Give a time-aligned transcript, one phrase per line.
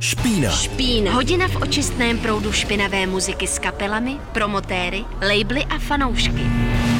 [0.00, 0.50] Špína.
[0.50, 1.12] Špína.
[1.12, 6.40] Hodina v očistném proudu špinavé muziky s kapelami, promotéry, labely a fanoušky.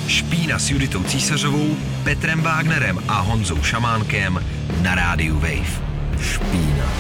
[0.07, 4.45] Špína s Juditou Císařovou, Petrem Wagnerem a Honzou Šamánkem
[4.83, 5.81] na rádiu Wave.
[6.21, 7.00] Špína.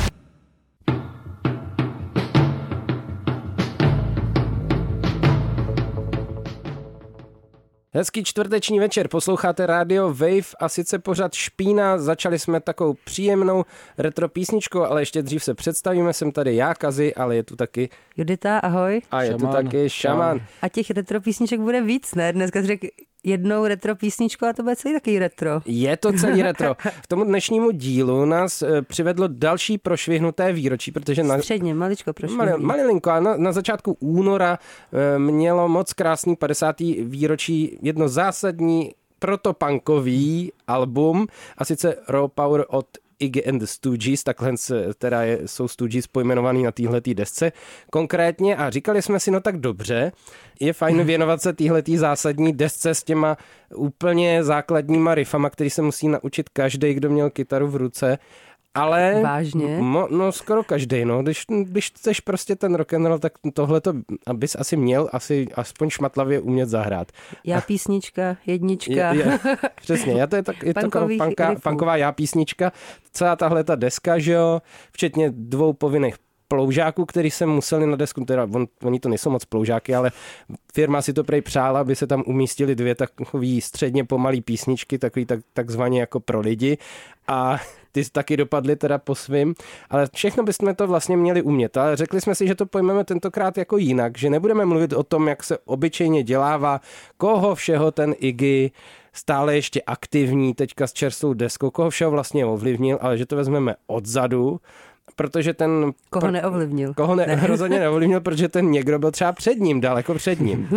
[8.01, 11.99] Hezký čtvrteční večer, posloucháte rádio Wave a sice pořád Špína.
[11.99, 13.65] Začali jsme takovou příjemnou
[13.99, 16.13] retro písničkou, ale ještě dřív se představíme.
[16.13, 17.89] Jsem tady já, Kazi, ale je tu taky...
[18.17, 19.03] Judita, ahoj.
[19.11, 19.41] A je šaman.
[19.41, 20.41] tu taky Šaman.
[20.63, 22.33] A těch retro písniček bude víc, ne?
[22.33, 22.87] Dneska řekl
[23.25, 25.61] jednou retro písničku a to bude celý takový retro.
[25.67, 26.77] Je to celý retro.
[27.03, 31.23] V tomu dnešnímu dílu nás eh, přivedlo další prošvihnuté výročí, protože...
[31.23, 31.39] Na...
[31.39, 32.51] Středně, maličko prošvihnuté.
[32.51, 34.59] Mali, malilinko, a na, na začátku února
[34.93, 36.81] eh, mělo moc krásný 50.
[37.01, 41.27] výročí jedno zásadní protopunkový album,
[41.59, 42.87] a sice Raw Power od
[43.21, 44.53] Iggy and the Stooges, takhle
[44.99, 47.53] teda je, jsou Stooges pojmenovaný na téhle desce
[47.91, 48.57] konkrétně.
[48.57, 50.13] A říkali jsme si, no tak dobře,
[50.61, 53.37] je fajn věnovat se téhle zásadní desce s těma
[53.75, 58.19] úplně základníma riffama, který se musí naučit každý, kdo měl kytaru v ruce
[58.75, 59.21] ale...
[59.23, 59.79] Vážně?
[59.81, 61.23] Mo, no skoro každý, no.
[61.23, 63.93] Když, když chceš prostě ten rock and roll, tak tohle to
[64.27, 67.13] abys asi měl asi aspoň šmatlavě umět zahrát.
[67.45, 69.13] Já písnička, jednička.
[69.13, 69.39] Je, je,
[69.81, 72.73] přesně, já to je, tak, je to panka, panková já písnička.
[73.13, 76.17] Celá tahle ta deska, že jo, včetně dvou povinných
[76.51, 80.13] ploužáků, který se museli na desku, teda on, oni to nejsou moc ploužáky, ale
[80.75, 85.27] firma si to prej přála, aby se tam umístili dvě takové středně pomalé písničky, takový
[85.27, 86.79] tak, takzvaně jako pro lidi.
[87.29, 87.61] A
[87.93, 89.55] ty taky dopadly teda po svým,
[89.91, 91.77] ale všechno bychom to vlastně měli umět.
[91.77, 95.29] Ale řekli jsme si, že to pojmeme tentokrát jako jinak, že nebudeme mluvit o tom,
[95.29, 96.81] jak se obyčejně dělává,
[97.17, 98.71] koho všeho ten Iggy
[99.13, 103.75] stále ještě aktivní teďka s čerstvou deskou, koho všeho vlastně ovlivnil, ale že to vezmeme
[103.87, 104.61] odzadu
[105.21, 105.93] protože ten...
[106.11, 106.95] Koho neovlivnil?
[106.95, 107.41] Koho ne, ne.
[107.47, 110.69] rozhodně neovlivnil, protože ten někdo byl třeba před ním, daleko před ním.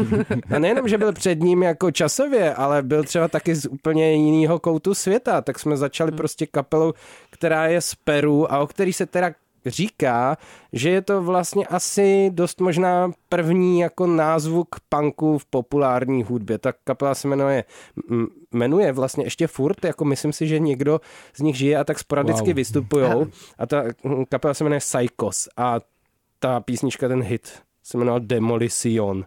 [0.56, 4.60] A nejenom, že byl před ním jako časově, ale byl třeba taky z úplně jiného
[4.60, 6.18] koutu světa, tak jsme začali hmm.
[6.18, 6.94] prostě kapelou,
[7.30, 9.32] která je z Peru a o který se teda
[9.66, 10.38] říká,
[10.74, 16.58] že je to vlastně asi dost možná první jako názvuk punku v populární hudbě.
[16.58, 17.64] Ta kapela se jmenuje,
[18.52, 21.02] jmenuje vlastně ještě furt, jako myslím si, že někdo
[21.36, 22.56] z nich žije a tak sporadicky wow.
[22.56, 23.28] vystupujou.
[23.58, 23.84] A ta
[24.30, 25.80] kapela se jmenuje Psychos a
[26.40, 27.52] ta písnička, ten hit
[27.84, 29.26] se jmenoval Demolition.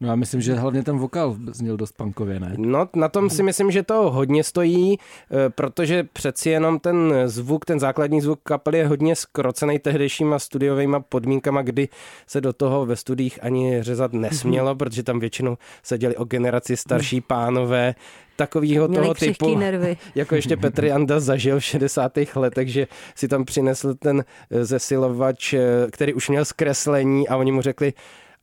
[0.00, 2.54] No já myslím, že hlavně ten vokál zněl dost punkově, ne?
[2.58, 7.64] No na tom si myslím, že to hodně stojí, eh, protože přeci jenom ten zvuk,
[7.64, 11.88] ten základní zvuk kapely je hodně skrocený tehdejšíma studiovými podmínkama, kdy
[12.26, 14.78] se do toho ve studiích ani řezat nesmělo, mhm.
[14.78, 17.94] protože tam většinou seděli o generaci starší pánové,
[18.36, 19.96] takového toho typu, nervy.
[20.14, 22.12] jako ještě Petr Janda zažil v 60.
[22.34, 27.62] letech, že si tam přinesl ten zesilovač, eh, který už měl zkreslení a oni mu
[27.62, 27.92] řekli,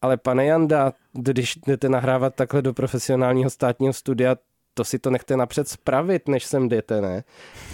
[0.03, 4.35] ale pane Janda, když jdete nahrávat takhle do profesionálního státního studia,
[4.73, 7.23] to si to nechte napřed spravit, než sem jdete, ne?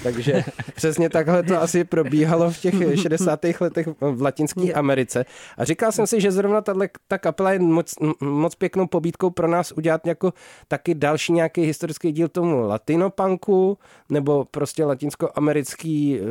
[0.03, 0.43] Takže
[0.75, 3.39] přesně takhle to asi probíhalo v těch 60.
[3.61, 5.25] letech v Latinské Americe.
[5.57, 9.47] A říkal jsem si, že zrovna tato, ta kapela je moc, moc pěknou pobídkou pro
[9.47, 10.33] nás udělat jako
[10.67, 13.77] taky další nějaký historický díl tomu latinopunku,
[14.09, 16.27] nebo prostě latinskoamerický uh,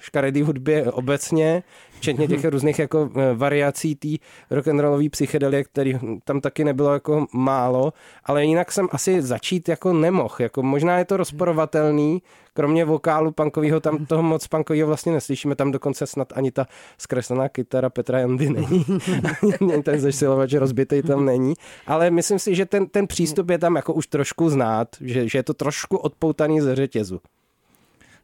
[0.00, 1.62] škaredý hudbě obecně,
[1.98, 4.08] včetně těch různých jako eh, variací té
[4.50, 7.92] rock'n'rollový psychedelie, který tam taky nebylo jako málo,
[8.24, 10.34] ale jinak jsem asi začít jako nemohl.
[10.38, 12.22] Jako možná je to rozporovatelný,
[12.58, 16.66] kromě vokálu punkového, tam toho moc punkového vlastně neslyšíme, tam dokonce snad ani ta
[16.98, 18.84] zkreslená kytara Petra Jandy není.
[19.60, 21.54] ani ten zesilovač rozbitý tam není.
[21.86, 25.38] Ale myslím si, že ten, ten přístup je tam jako už trošku znát, že, že
[25.38, 27.20] je to trošku odpoutaný ze řetězu.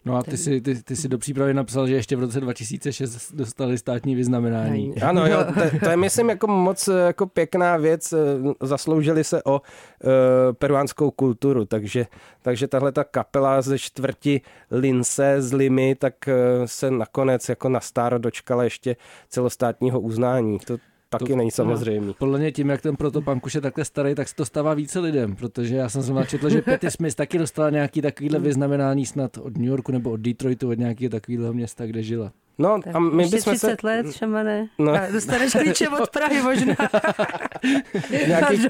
[0.04, 3.32] No a ty si, ty, ty si do přípravy napsal, že ještě v roce 2006
[3.34, 4.94] dostali státní vyznamenání.
[5.03, 8.14] Ano, jo, to, to je myslím jako moc jako pěkná věc,
[8.62, 10.10] zasloužili se o uh,
[10.53, 12.06] peruánskou kulturu, takže,
[12.43, 17.81] takže tahle ta kapela ze čtvrti Lince z Limy, tak uh, se nakonec jako na
[17.81, 18.96] stáro dočkala ještě
[19.29, 20.58] celostátního uznání.
[20.58, 20.76] To,
[21.19, 22.06] taky to, není samozřejmý.
[22.06, 24.75] No, podle mě tím, jak ten protopunk už je takhle starý, tak se to stává
[24.75, 29.06] více lidem, protože já jsem se četl, že Petty Smith taky dostala nějaký takovýhle vyznamenání
[29.06, 32.32] snad od New Yorku nebo od Detroitu, od nějakého takového města, kde žila.
[32.58, 33.76] No, a my bychom 30 se...
[33.87, 34.69] let, šamane.
[34.78, 34.93] No.
[34.93, 36.75] A dostaneš klíče od Prahy možná.
[38.26, 38.67] Nějaký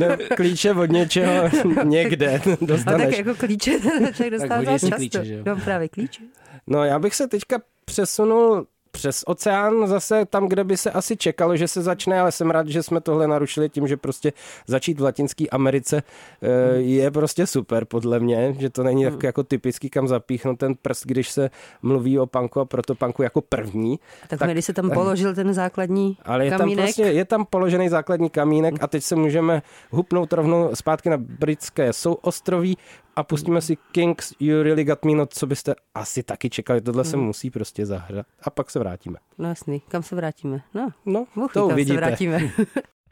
[0.00, 1.50] ne, klíče od něčeho
[1.84, 3.04] někde dostaneš.
[3.04, 3.78] No tak jako klíče,
[4.12, 4.90] člověk dostává často.
[4.96, 5.42] Klíče, že jo?
[5.46, 6.22] No právě klíče.
[6.66, 11.56] No já bych se teďka přesunul přes oceán zase tam, kde by se asi čekalo,
[11.56, 14.32] že se začne, ale jsem rád, že jsme tohle narušili tím, že prostě
[14.66, 16.02] začít v Latinské Americe
[16.42, 20.74] eh, je prostě super podle mě, že to není tak jako typický, kam zapíchnout ten
[20.82, 21.50] prst, když se
[21.82, 23.98] mluví o panku a proto panku jako první.
[24.28, 26.76] Tak, tak když se tam položil ten základní ale je kamínek.
[26.76, 31.16] tam prostě, je tam položený základní kamínek a teď se můžeme hupnout rovnou zpátky na
[31.18, 32.76] britské souostroví
[33.16, 37.04] a pustíme si Kings You Really Got Me, no co byste asi taky čekali, tohle
[37.04, 39.18] se musí prostě zahrát a pak se vrátíme.
[39.38, 40.62] No jasný, kam se vrátíme?
[40.74, 41.96] No, No, ví, to kam se uvidíte.
[41.96, 42.50] vrátíme.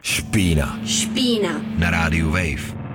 [0.02, 1.62] Špína Špína.
[1.78, 2.90] na rádiu Wave.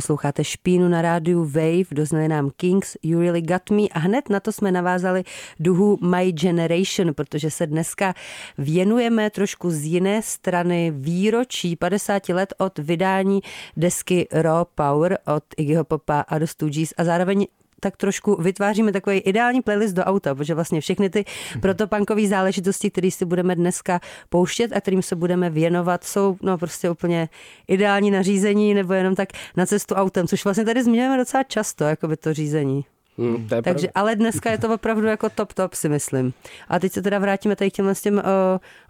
[0.00, 4.40] Posloucháte Špínu na rádiu Wave, doznali nám Kings, You Really Got Me a hned na
[4.40, 5.24] to jsme navázali
[5.60, 8.14] duhu My Generation, protože se dneska
[8.58, 13.40] věnujeme trošku z jiné strany výročí 50 let od vydání
[13.76, 17.46] desky Raw Power od Iggyho Popa a The Stooges a zároveň
[17.80, 21.24] tak trošku vytváříme takový ideální playlist do auta, protože vlastně všechny ty
[21.60, 26.90] protopankové záležitosti, které si budeme dneska pouštět a kterým se budeme věnovat, jsou no prostě
[26.90, 27.28] úplně
[27.68, 31.84] ideální na řízení nebo jenom tak na cestu autem, což vlastně tady zmiňujeme docela často,
[31.84, 32.84] jako by to řízení.
[33.18, 36.32] Hmm, to Takže, ale dneska je to opravdu jako top top, si myslím.
[36.68, 38.22] A teď se teda vrátíme tady k těmhle s těm o,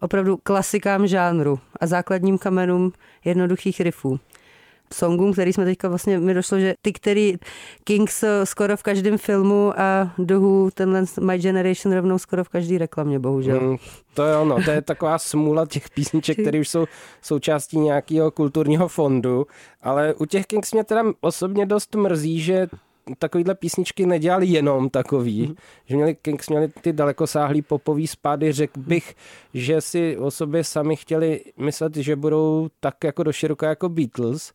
[0.00, 2.92] opravdu klasikám žánru a základním kamenům
[3.24, 4.20] jednoduchých riffů
[4.94, 7.34] songům, který jsme teďka vlastně mi došlo, že ty, který
[7.84, 13.18] Kings skoro v každém filmu a Dohu tenhle My Generation rovnou skoro v každý reklamě,
[13.18, 13.60] bohužel.
[13.60, 13.76] Mm,
[14.14, 16.86] to je ono, to je taková smůla těch písniček, které už jsou
[17.22, 19.46] součástí nějakého kulturního fondu,
[19.82, 22.68] ale u těch Kings mě teda osobně dost mrzí, že
[23.18, 25.54] takovýhle písničky nedělali jenom takový, mm.
[25.84, 29.14] že měli Kings měli ty dalekosáhlý popový spády, řekl bych,
[29.54, 34.52] že si o sobě sami chtěli myslet, že budou tak jako do široka jako Beatles,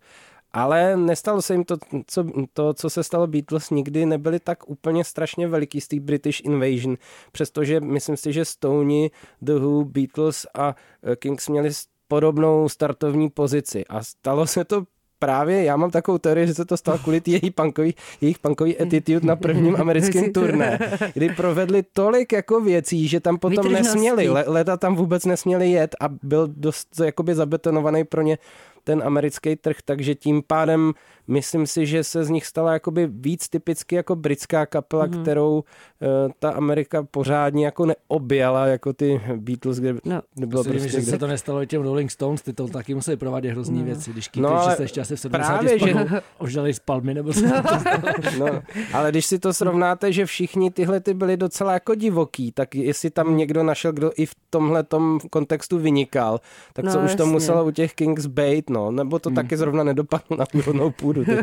[0.56, 5.04] ale nestalo se jim to co, to, co se stalo Beatles, nikdy nebyli tak úplně
[5.04, 6.98] strašně veliký z té British Invasion,
[7.32, 9.12] přestože myslím si, že Stoney,
[9.42, 11.70] The Who, Beatles a eh, Kings měli
[12.08, 13.86] podobnou startovní pozici.
[13.86, 14.84] A stalo se to
[15.20, 19.28] právě, já mám takovou teorii, že se to stalo kvůli její punkový, jejich punkový attitude
[19.28, 20.80] na prvním americkém turné,
[21.14, 23.84] kdy provedli tolik jako věcí, že tam potom Výtržností.
[23.94, 28.38] nesměli, le, leta tam vůbec nesměli jet a byl dost jakoby zabetonovaný pro ně
[28.86, 30.94] ten americký trh, takže tím pádem
[31.28, 35.22] myslím si, že se z nich stala jakoby víc typicky jako britská kapela, mm-hmm.
[35.22, 40.22] kterou uh, ta Amerika pořádně jako neobjela, jako ty Beatles, kde, No.
[40.34, 40.92] kde bylo Myslím, prostě...
[40.92, 41.12] že Kde...
[41.12, 44.30] se to nestalo i těm Rolling Stones, ty to taky museli provádět hrozný věci, když
[44.36, 47.40] No, no, ale se ještě asi v 70 právě, že- ožrali z palmy, nebo co
[48.40, 48.46] No,
[48.94, 53.10] ale když si to srovnáte, že všichni tyhle ty byli docela jako divoký, tak jestli
[53.10, 54.86] tam někdo našel, kdo i v tomhle
[55.32, 56.40] kontextu vynikal,
[56.74, 57.34] tak No, co už to jasně.
[57.34, 61.38] muselo u těch Kings být, no, nebo to taky zrovna nedopadlo na úrodnou půdu, ty,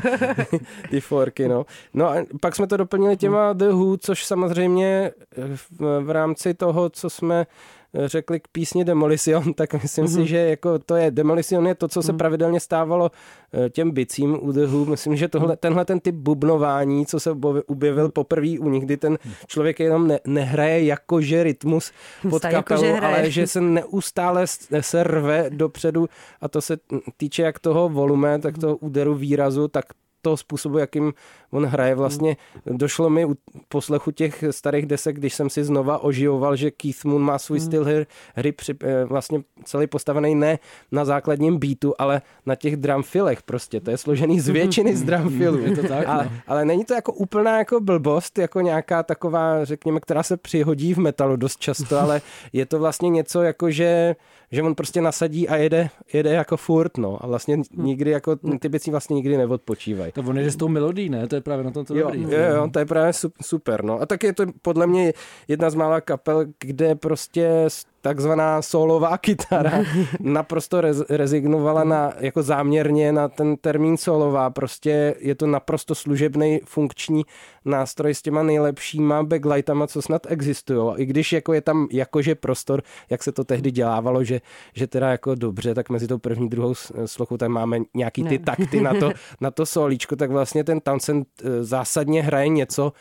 [0.91, 1.67] ty forky, no.
[1.95, 5.11] No a pak jsme to doplnili těma The Who, což samozřejmě
[5.57, 7.47] v, v rámci toho, co jsme
[7.95, 12.03] řekli k písni Demolition, tak myslím si, že jako to je Demolition je to, co
[12.03, 13.11] se pravidelně stávalo
[13.55, 14.85] eh, těm bicím u The Who.
[14.85, 18.97] Myslím, že tohle, tenhle ten typ bubnování, co se objev- objevil poprvé u nich, kdy
[18.97, 21.93] ten člověk jenom ne, nehraje jakože rytmus
[22.31, 23.17] pod kapelu, hraje.
[23.17, 24.47] ale že se neustále
[24.81, 26.07] se rve dopředu.
[26.41, 26.77] A to se
[27.17, 29.85] týče jak toho volume, tak toho úderu výrazu, tak
[30.23, 31.13] toho způsobu, jakým
[31.51, 31.95] on hraje.
[31.95, 32.37] Vlastně
[32.67, 33.35] došlo mi u
[33.69, 37.85] poslechu těch starých desek, když jsem si znova oživoval, že Keith Moon má svůj styl
[37.85, 40.59] hry, hry při, eh, vlastně celý postavený ne
[40.93, 43.81] na základním beatu, ale na těch drumfilech prostě.
[43.81, 45.59] To je složený z většiny z drumfilů.
[46.07, 46.31] Ale, no.
[46.47, 50.99] ale není to jako úplná jako blbost, jako nějaká taková, řekněme, která se přihodí v
[50.99, 52.21] metalu dost často, ale
[52.53, 54.17] je to vlastně něco jako, že,
[54.51, 57.25] že on prostě nasadí a jede, jede jako furt, no.
[57.25, 60.12] A vlastně nikdy jako, ty věci vlastně nikdy neodpočívají.
[60.13, 61.27] To on jde s tou melodí, ne?
[61.29, 62.23] To je právě na tom to Jo, dobrý.
[62.23, 63.85] jo, jo, to je právě sup- super.
[63.85, 64.01] No.
[64.01, 65.13] A tak je to podle mě
[65.49, 67.65] jedna z mála kapel, kde prostě
[68.03, 69.73] takzvaná solová kytara
[70.21, 74.51] naprosto rez, rezignovala na, jako záměrně na ten termín solová.
[74.51, 77.23] Prostě je to naprosto služebný funkční
[77.65, 80.95] nástroj s těma nejlepšíma backlightama, co snad existují.
[80.97, 84.41] I když jako je tam jakože prostor, jak se to tehdy dělávalo, že,
[84.75, 88.39] že teda jako dobře, tak mezi tou první druhou s- slochou tam máme nějaký ty
[88.39, 88.45] Ne.
[88.45, 92.93] takty na to, na to solíčko, tak vlastně ten Townsend eh, zásadně hraje něco,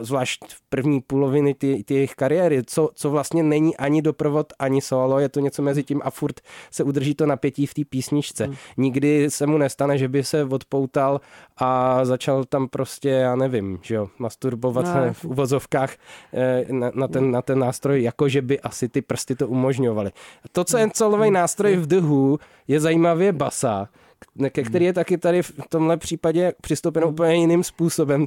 [0.00, 4.80] zvlášť v první půloviny ty, ty jejich kariéry, co, co vlastně není ani doprovod, ani
[4.80, 6.40] solo, je to něco mezi tím a furt
[6.70, 8.48] se udrží to napětí v té písničce.
[8.76, 11.20] Nikdy se mu nestane, že by se odpoutal
[11.56, 15.96] a začal tam prostě, já nevím, že jo, masturbovat No, v uvozovkách
[16.32, 20.10] eh, na, na, ten, na ten nástroj, jako že by asi ty prsty to umožňovaly.
[20.52, 23.88] To, co je solový nástroj v Who, je zajímavě basa,
[24.50, 28.24] ke který je taky tady v tomhle případě přistoupen úplně jiným způsobem.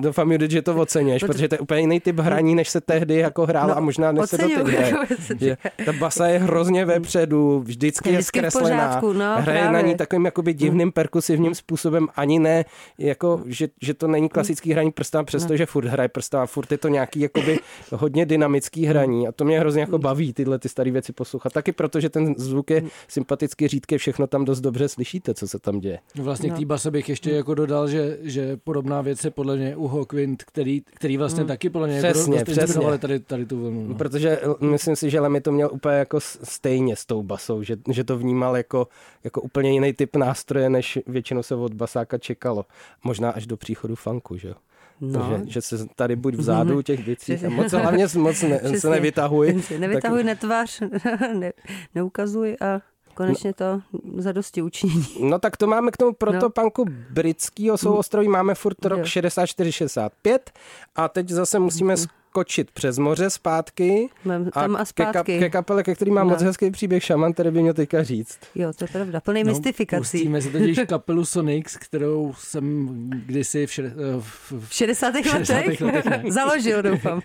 [0.00, 3.14] Doufám, Judith, že to oceněš, protože to je úplně jiný typ hraní, než se tehdy
[3.16, 4.94] jako hrálo No, a možná než se to teď hraje.
[5.40, 8.68] jako Ta basa je hrozně vepředu, vždycky Je zkreslená.
[8.68, 9.70] pořádku, no, hraje právě.
[9.70, 12.64] na ní takovým jakoby divným perkusivním způsobem, ani ne,
[12.98, 16.88] jako, že, že to není klasický hraní prstama, přestože furt hraje prstama, furt je to
[16.88, 17.58] nějaký jakoby
[17.92, 21.52] hodně dynamický hraní a to mě hrozně jako baví tyhle ty staré věci poslouchat.
[21.52, 25.58] Taky proto, že ten zvuk je sympaticky řídký, všechno tam dost dobře slyšíte, co se
[25.58, 25.98] tam děje.
[26.14, 26.56] Vlastně No.
[26.56, 29.86] k té base bych ještě jako dodal, že, že podobná věc je podle mě u
[29.86, 32.98] Hawkwind, který, který vlastně taky podle mě Přesně, jako přesně.
[32.98, 33.86] tady, tady tu vlnu.
[33.88, 33.94] No.
[33.94, 38.04] Protože myslím si, že Lemmy to měl úplně jako stejně s tou basou, že, že
[38.04, 38.88] to vnímal jako,
[39.24, 42.64] jako úplně jiný typ nástroje, než většinou se od basáka čekalo.
[43.04, 44.54] Možná až do příchodu funku, že jo?
[45.00, 45.20] No.
[45.20, 49.62] Takže, že se tady buď vzadu těch věcí a moc, hlavně moc ne, se nevytahuj.
[49.78, 50.80] Nevytahuj, netvář,
[51.38, 51.52] ne,
[51.94, 52.80] neukazuj a
[53.16, 53.80] konečně to
[54.18, 55.06] zadosti učinění.
[55.20, 56.14] No tak to máme k tomu No.
[56.14, 59.04] protopanku britského souostroví, máme furt rok Jo.
[59.04, 60.38] 64-65
[60.96, 61.94] a teď zase musíme
[62.36, 64.08] skočit přes moře zpátky.
[64.24, 65.38] Mám tam a ke, zpátky.
[65.38, 66.30] ke kapele, ke který má No.
[66.30, 68.38] moc hezký příběh šaman, který by měl teďka říct.
[68.54, 69.96] Jo, to je pravda, plný mystifikací.
[69.96, 72.88] No, Pustíme si totiž kapelu Sonics, kterou jsem
[73.26, 75.14] kdysi v, šede, eh, v, V 60.
[75.14, 75.54] V 60.
[75.54, 77.20] letech, letech založil, doufám.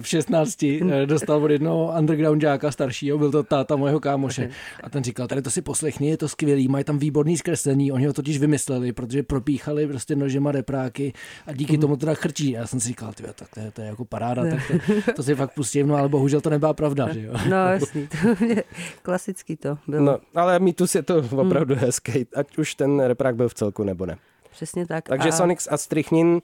[0.00, 4.50] v 16 eh, dostal od jednoho undergroundáka staršího, byl to táta mojeho kámoše.
[4.82, 8.06] A ten říkal, tady to si poslechni, je to skvělý, mají tam výborný zkreslení, oni
[8.06, 11.12] ho totiž vymysleli, protože propíchali prostě nožema repráky
[11.46, 12.56] a díky tomu teda chrčí.
[12.56, 14.60] A já jsem si říkal, tyjo, tak to je, to je jako paráda, tak
[15.04, 17.32] to, to si fakt pustím, no ale bohužel to nebyla pravda, že jo.
[17.48, 18.64] No jasný, to je
[19.02, 20.04] klasický to bylo.
[20.04, 24.06] No, ale mýtus je to opravdu hezký, ať už ten reprák byl v celku nebo
[24.06, 24.16] ne.
[24.50, 25.08] Přesně tak.
[25.08, 26.40] Takže a Sonics a Strychnin,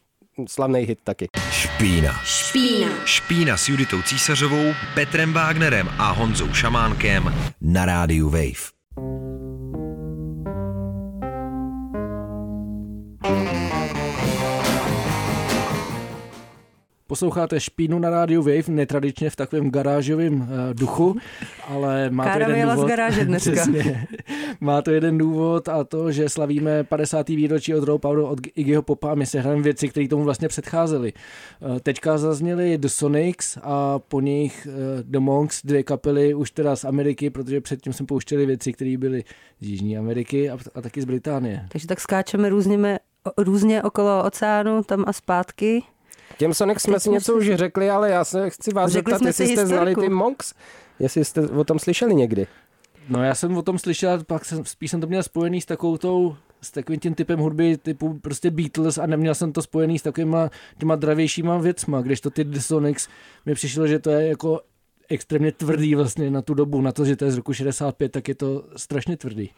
[0.49, 1.27] slavný hit taky.
[1.51, 2.13] Špína.
[2.25, 2.89] Špína.
[3.05, 9.52] Špína s Juditou Císařovou, Petrem Wagnerem a Honzou Šamánkem na rádiu Wave.
[17.13, 21.17] Posloucháte špínu na rádiu Wave, netradičně v takovém garážovém uh, duchu,
[21.69, 22.89] ale má Kára to jeden vyjela z důvod.
[22.89, 23.51] garáže dneska.
[23.51, 24.07] Přesně.
[24.61, 27.29] Má to jeden důvod a to, že slavíme 50.
[27.29, 30.49] výročí od Row Power od Iggyho Popa a my se hrajeme věci, které tomu vlastně
[30.49, 31.13] předcházely.
[31.61, 36.77] Uh, teďka zazněly The Sonics a po nich uh, The Monks, dvě kapely už teda
[36.77, 39.25] z Ameriky, protože předtím jsme pouštěli věci, které byly
[39.61, 41.67] z Jižní Ameriky a, a taky z Británie.
[41.69, 45.83] Takže tak skáčeme různěme, o- různě okolo oceánu, tam a zpátky.
[46.39, 49.47] Těm Sonics jsme si něco už řekli, ale já se chci vás Řekli zeptat, jestli
[49.47, 50.55] si jste znali ty Monks,
[50.99, 52.47] jestli jste o tom slyšeli někdy.
[53.09, 55.99] No já jsem o tom slyšel, pak jsem, spíš jsem to měl spojený s takovou
[55.99, 60.03] tou, s takovým tím typem hudby typu prostě Beatles a neměl jsem to spojený s
[60.03, 63.09] takovýma těma dravějšíma věcma, když to ty The Sonics
[63.47, 64.61] mi přišlo, že to je jako
[65.13, 68.29] extrémně tvrdý vlastně na tu dobu, na to, že to je z roku 65, tak
[68.29, 69.51] je to strašně tvrdý.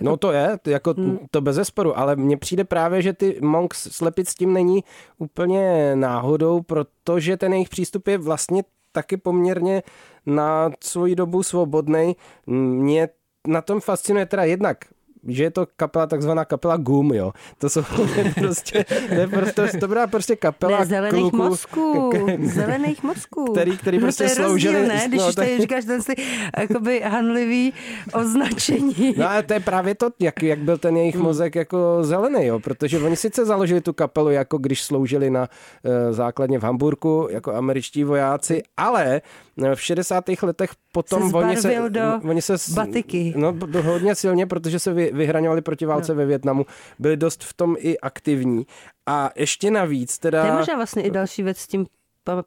[0.00, 1.18] No to je, to jako Hmm.
[1.30, 4.84] to bez zesporu, ale mně přijde právě, že ty Monks slepit s tím není
[5.18, 9.82] úplně náhodou, protože ten jejich přístup je vlastně taky poměrně
[10.26, 12.16] na svoji dobu svobodný.
[12.46, 13.08] Mě
[13.48, 14.76] na tom fascinuje teda jednak
[15.28, 17.32] že je to kapela, takzvaná kapela GUM, jo.
[17.58, 17.82] To jsou
[18.40, 23.44] prostě, to je prostě, to byla prostě kapela Ne, zelených kluků, mozků, k- zelených mozků.
[23.52, 25.04] který- který no, prostě to je sloužili- Rozdíl, ne?
[25.08, 26.14] Když no, no, tak- tady říkáš ten si
[26.58, 27.72] jakoby hanlivý
[28.14, 29.14] označení.
[29.16, 32.60] No ale to je právě to, jak, jak byl ten jejich mozek jako zelený, jo,
[32.60, 35.40] protože oni sice založili tu kapelu, jako když sloužili na
[35.84, 39.20] uh, základně v Hamburgu, jako američtí vojáci, ale
[39.74, 40.24] v 60.
[40.42, 43.34] letech potom Se oni se, do oni se batiky.
[43.36, 46.18] No hodně silně, protože se vy, vyhraňovali proti válce no.
[46.18, 46.66] ve Větnamu,
[46.98, 48.66] byli dost v tom i aktivní.
[49.06, 50.40] A ještě navíc teda...
[50.40, 51.86] To je možná vlastně i další věc s tím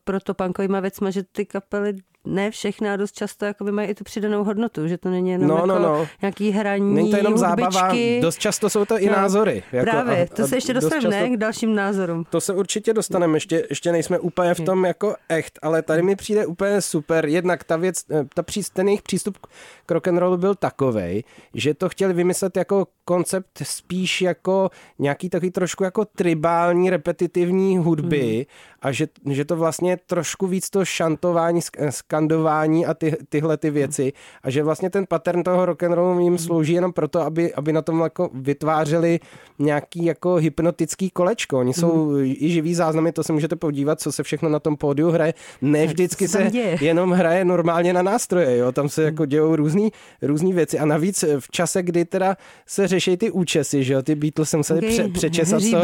[0.04, 1.94] proto punkovýma věcma, že ty kapely
[2.26, 5.48] ne všechny a dost často jakoby mají i tu přidanou hodnotu, že to není jenom
[5.48, 6.08] No, jako no, no.
[6.22, 7.72] nějaký hraní, Není to jenom hudbičky.
[7.72, 9.64] zábava, dost často jsou to i No, názory.
[9.72, 11.36] Jako, Právě, a- to a se ještě dost dostaneme, často- ne?
[11.36, 12.26] K dalším názorům.
[12.30, 16.16] To se určitě dostaneme, ještě, ještě nejsme úplně v tom jako echt, ale tady mi
[16.16, 17.26] přijde úplně super.
[17.26, 19.38] Jednak ta věc, eh, ta pří, ten jejich přístup
[19.86, 25.84] k rock'n'rollu byl takovej, že to chtěli vymyslet jako koncept spíš jako nějaký takový trošku
[25.84, 28.46] jako tribální, repetitivní hudby
[28.82, 33.70] a že, že to vlastně trošku víc to šantování, sk- skandování a ty, tyhle ty
[33.70, 37.82] věci a že vlastně ten pattern toho rock'n'rollu jim slouží jenom proto, aby, aby na
[37.82, 39.20] tom jako vytvářeli
[39.60, 41.60] nějaký jako hypnotický kolečko.
[41.60, 45.12] Oni jsou i živý záznamy, to se můžete podívat, co se všechno na tom pódiu
[45.12, 45.34] hraje.
[45.62, 46.78] Ne vždycky se děje?
[46.82, 48.72] jenom hraje normálně na nástroje, jo?
[48.72, 49.92] tam se jako dějou různý,
[50.22, 54.16] různý věci a navíc v čase, kdy teda se řeší ty účesy, že jo, ty
[54.16, 55.84] Beatles se museli Okay, pře- přečesat z toho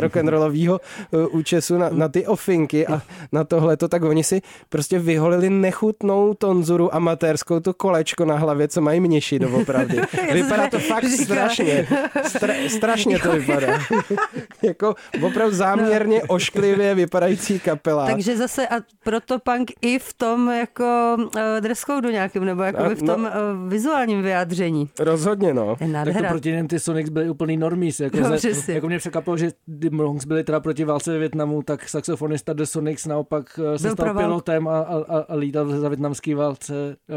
[0.00, 3.02] rock'n'rollového uh, účesu na, na ty ofinky a
[3.32, 8.80] na tohleto, tak oni si prostě vyholili nechutnou tonzuru amatérskou, to kolečko na hlavě, co
[8.80, 10.00] mají mniši doopravdy.
[10.32, 11.88] Vypadá to fakt strašně.
[12.24, 13.78] Stra, strašně to vypadá.
[14.62, 18.06] jako opravdu záměrně ošklivě vypadající kapela.
[18.06, 21.30] Takže zase a proto punk i v tom jako uh,
[21.60, 24.88] dress code nějakým, nebo jako v tom no, uh, vizuálním vyjádření.
[24.98, 25.76] Rozhodně, no.
[26.04, 28.00] Tak to proti něm ty Sonics byli úplný normies.
[28.00, 31.62] Jako, no, ze, jako mě překvapilo, že The Bronx byli teda proti válce ve Větnamu,
[31.62, 35.88] tak saxofonista The Sonics naopak eh, se Byl stal pilotem a, a, a lítal za
[35.88, 37.16] větnamský válce uh,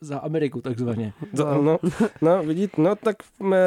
[0.00, 1.12] za Ameriku takzvaně.
[1.32, 1.78] No, no,
[2.22, 3.16] no vidíte, no tak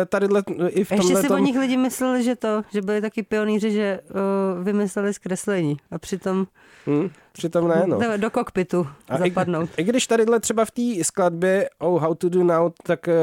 [0.10, 1.42] tadyhle i v tomhle Ještě si tom...
[1.42, 5.98] o nich lidi mysleli, že to, že byli taky pionýři, že uh, vymysleli zkreslení a
[5.98, 6.48] přitom...
[6.86, 8.00] Hmm, přitom ne, no.
[8.00, 9.70] Do, do kokpitu a zapadnout.
[9.78, 13.14] I, I když tadyhle třeba v té skladbě Oh How to Do Now, tak uh,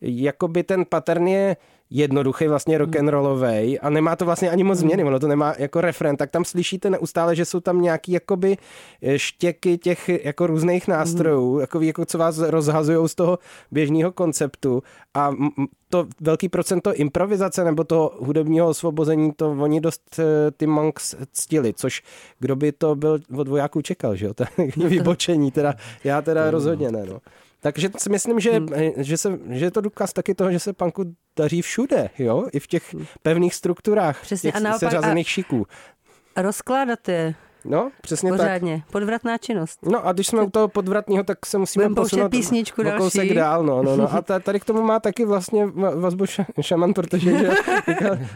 [0.00, 1.56] jakoby ten pattern je
[1.90, 4.88] jednoduchý, vlastně rock and rollový a nemá to vlastně ani moc hmm.
[4.88, 8.56] změny, ono to nemá jako refren, tak tam slyšíte neustále, že jsou tam nějaký jakoby
[9.02, 11.60] eh, štěky těch jako různých nástrojů, hmm.
[11.60, 13.38] jako, jako co vás rozhazují z toho
[13.70, 14.82] běžného konceptu
[15.14, 15.32] a
[15.88, 21.72] to velký procento improvizace nebo toho hudebního osvobození, to oni dost eh, ty Monks ctili,
[21.74, 22.02] což
[22.38, 24.44] kdo by to byl od vojáků čekal, že jo, to
[24.76, 26.50] vybočení, teda já teda hmm.
[26.50, 27.20] rozhodně ne, no.
[27.60, 28.68] Takže si myslím, že, hmm.
[28.96, 32.46] že, se, že je to důkaz taky toho, že se panku daří všude, jo?
[32.52, 33.06] I v těch hmm.
[33.22, 35.66] pevných strukturách, Přesně, těch a naopak, seřazených a šiků.
[36.36, 38.82] Rozkládat je No, přesně Pořádně.
[38.84, 38.92] tak.
[38.92, 39.78] Podvratná činnost.
[39.82, 43.34] No a když jsme u toho podvratního, tak se musíme Budem posunout písničku o kousek
[43.34, 43.64] dál.
[43.64, 44.14] No, no, no.
[44.14, 46.24] A tady k tomu má taky vlastně vazbu
[46.60, 47.38] šaman, protože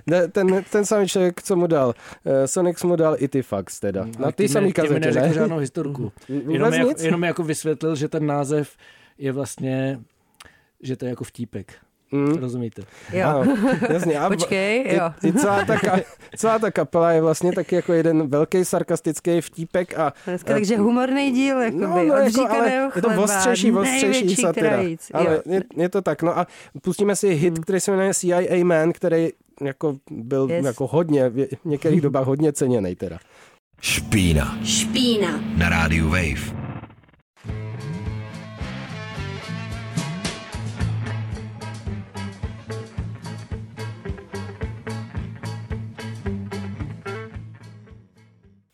[0.07, 3.81] že, ten, ten samý člověk, co mu dal, eh, Sonic mu dal i ty fax
[3.81, 4.07] teda.
[4.19, 5.33] Na ty samý kazetě, ne?
[5.33, 6.13] žádnou historku.
[6.29, 8.77] Jenom, jako, jenom jako vysvětlil, že ten název
[9.19, 10.01] je vlastně,
[10.83, 11.75] že to je jako vtípek.
[12.15, 12.35] Mm.
[12.35, 12.83] Rozumíte?
[13.13, 13.29] Jo.
[13.29, 13.57] Ano,
[13.91, 14.19] jasně.
[14.19, 15.11] A Počkej, jo.
[15.23, 15.77] I, i celá, ta,
[16.37, 19.99] celá ta kapela je vlastně taky jako jeden velký sarkastický vtípek.
[19.99, 24.37] A, Dneska, a, takže humorný díl, jakoby, no, no, jako, ale je to ostřejší, ostřejší
[24.37, 24.79] satira.
[25.13, 26.23] Ale je, je, to tak.
[26.23, 26.47] No a
[26.83, 27.63] pustíme si hit, mm.
[27.63, 29.29] který se jmenuje CIA Man, který
[29.61, 30.67] jako byl yes.
[30.67, 33.19] jako hodně, v některých dobách hodně ceněný teda.
[33.81, 34.59] Špína.
[34.65, 35.41] Špína.
[35.57, 36.64] Na rádiu Wave.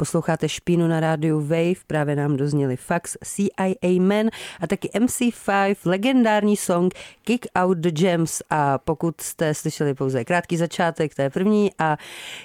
[0.00, 4.26] Posloucháte Špínu na rádiu Wave, právě nám dozněli fax CIA Man
[4.60, 8.42] a taky MC5, legendární song Kick Out the Gems.
[8.50, 11.96] A pokud jste slyšeli pouze krátký začátek té první a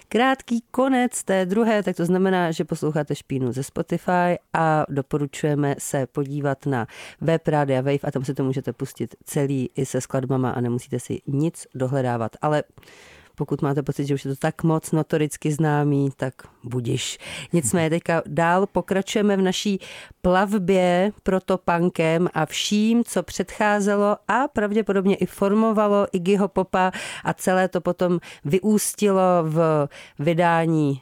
[0.10, 6.08] krátký konec té druhé, tak to znamená, že posloucháte Špínu ze Spotify a doporučujeme se
[6.08, 6.88] podívat na
[7.22, 11.00] web Rádia Wave a tam si to můžete pustit celý i se skladbama a nemusíte
[11.00, 12.64] si nic dohledávat, ale
[13.36, 17.18] pokud máte pocit, že už je to tak moc notoricky známý, tak budiš.
[17.54, 19.80] Nicméně teďka dál pokračujeme v naší
[20.22, 26.92] plavbě protopankem a vším, co předcházelo a pravděpodobně i formovalo Iggyho Popa
[27.24, 31.02] a celé to potom vyústilo v vydání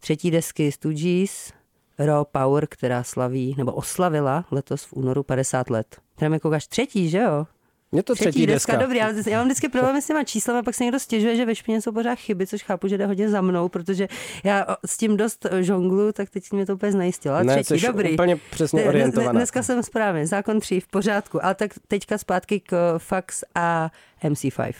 [0.00, 1.52] třetí desky Stooges,
[1.98, 5.96] Raw Power, která slaví, nebo oslavila letos v únoru 50 let.
[6.14, 7.46] Tam jako až třetí, že jo?
[7.92, 8.72] Je to třetí, třetí deska.
[8.72, 8.82] deska.
[8.84, 11.54] Dobrý, já, já mám vždycky problém s těma číslama, pak se někdo stěžuje, že ve
[11.54, 14.08] špině jsou pořád chyby, což chápu, že jde hodně za mnou, protože
[14.44, 17.42] já s tím dost žonglu, tak teď mě to úplně znajistilo.
[17.42, 18.12] Ne, třetí, dobrý.
[18.12, 19.32] úplně přesně orientovaná.
[19.32, 23.90] Dneska jsem správně, zákon 3 v pořádku, ale tak teďka zpátky k Fax a
[24.24, 24.72] MC5.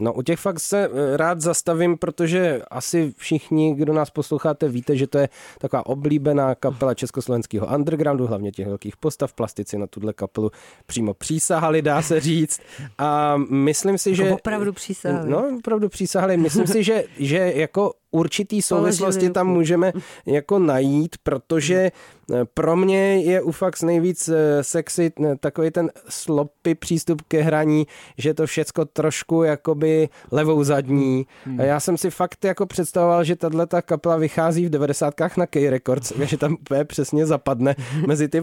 [0.00, 4.96] No u těch fakt se eh, rád zastavím, protože asi všichni, kdo nás posloucháte, víte,
[4.96, 5.28] že to je
[5.58, 9.32] taková oblíbená kapela československého undergroundu, hlavně těch velkých postav.
[9.32, 10.50] Plastici na tuhle kapelu
[10.86, 12.60] přímo přísahali, dá se říct.
[12.98, 14.30] A myslím si, jako že...
[14.30, 15.30] Opravdu přísahali.
[15.30, 16.36] No, opravdu přísahali.
[16.36, 19.92] Myslím si, že, že jako určitý souvislosti tam můžeme
[20.26, 21.90] jako najít, protože
[22.32, 27.86] eh, pro mě je Ufax nejvíc eh, sexy takový ten sloppy přístup ke hraní,
[28.18, 31.26] že to všecko trošku jakoby levou zadní.
[31.44, 31.60] Hmm.
[31.60, 35.14] A já jsem si fakt jako představoval, že tahle ta kapela vychází v 90.
[35.36, 38.40] na K-Records, že tam úplně přesně zapadne mezi ty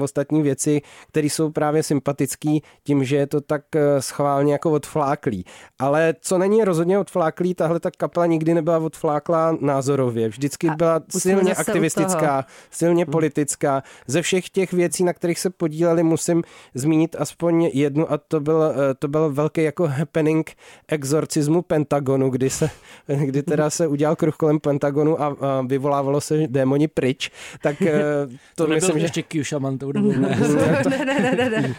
[0.00, 5.44] ostatní věci, které jsou právě sympatický tím, že je to tak eh, schválně jako odfláklý.
[5.78, 10.28] Ale co není rozhodně odfláklý, tahle ta kapela nikdy nebyla odfláklý flákla názorově.
[10.28, 13.12] Vždycky byla silně aktivistická, silně hmm.
[13.12, 13.82] politická.
[14.06, 16.42] Ze všech těch věcí, na kterých se podíleli, musím
[16.74, 20.52] zmínit aspoň jednu a to byl, eh, to byl velký jako happening
[20.88, 22.70] exorcismu Pentagonu, kdy, se,
[23.06, 27.30] kdy teda se udělal kruh kolem Pentagonu a, a vyvolávalo se démoni pryč.
[27.62, 28.02] Tak eh,
[28.54, 29.04] to, to myslím, že...
[29.04, 30.02] ještě Q Shaman, to ne.
[30.02, 31.74] ne, ne, ne, ne.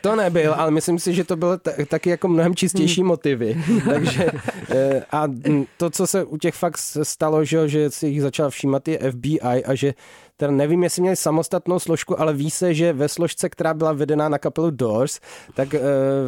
[0.00, 3.08] To nebyl, ale myslím si, že to bylo t- taky jako mnohem čistější hmm.
[3.08, 3.64] motivy.
[3.84, 4.26] Takže
[4.70, 5.28] eh, a
[5.76, 9.64] to, co se u těch fakt stalo, že, že si jich začal všímat i FBI
[9.64, 9.94] a že
[10.36, 14.28] teda nevím, jestli měli samostatnou složku, ale ví se, že ve složce, která byla vedená
[14.28, 15.20] na kapelu Doors,
[15.54, 15.80] tak uh,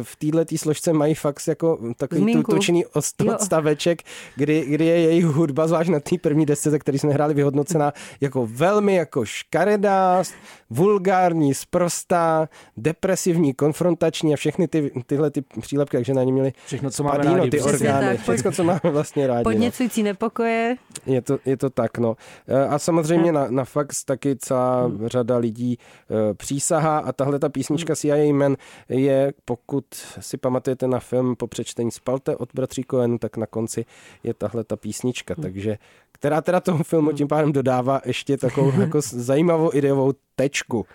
[0.03, 2.51] v téhle tý složce mají fakt jako takový Zmínku.
[2.51, 2.83] tu, tučený
[3.23, 3.33] Jo.
[3.33, 4.01] odstaveček,
[4.35, 7.93] kdy, kdy je jejich hudba, zvlášť na té první desce, za který jsme hráli, vyhodnocená
[8.21, 10.23] jako velmi jako škaredá,
[10.69, 16.89] vulgární, sprostá, depresivní, konfrontační a všechny ty, tyhle ty přílepky, takže na ně měli Všechno,
[16.91, 17.49] co máme padíno, rádi.
[17.51, 18.19] ty orgány, tak.
[18.21, 19.37] všechno, co máme vlastně rádi.
[19.39, 19.43] No.
[19.43, 20.75] Podněcující nepokoje.
[21.05, 22.15] Je to, je to tak, no.
[22.47, 23.65] E, A samozřejmě na, na
[24.03, 25.07] taky celá Hmm.
[25.07, 28.55] řada lidí e, přísahá a tahle ta písnička CIA Man
[28.89, 29.85] je, pokud
[30.19, 33.85] si pamatujete na film po přečtení Spalte od bratří Cohen, tak na konci
[34.23, 35.43] je tahle ta písnička, Hmm.
[35.43, 35.77] takže
[36.11, 40.85] která teda tomu filmu tím pádem dodává ještě takovou jako zajímavou ideovou tečku.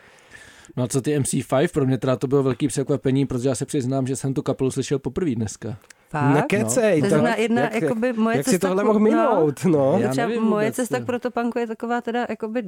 [0.77, 3.67] No a co ty MC5, pro mě teda to bylo velký překvapení, protože já se
[3.67, 5.77] přiznám, že jsem tu kapelu slyšel poprvé dneska.
[6.11, 6.35] Fakt?
[6.35, 7.01] Nekecej.
[7.01, 9.05] To je jedna, jak, jakoby moje jak si cesta tohle k- mohl no.
[9.05, 9.99] minout, no.
[10.01, 11.05] Já Třeba nevím moje vůbec, cesta no.
[11.05, 12.63] k protopanku je taková teda jakoby,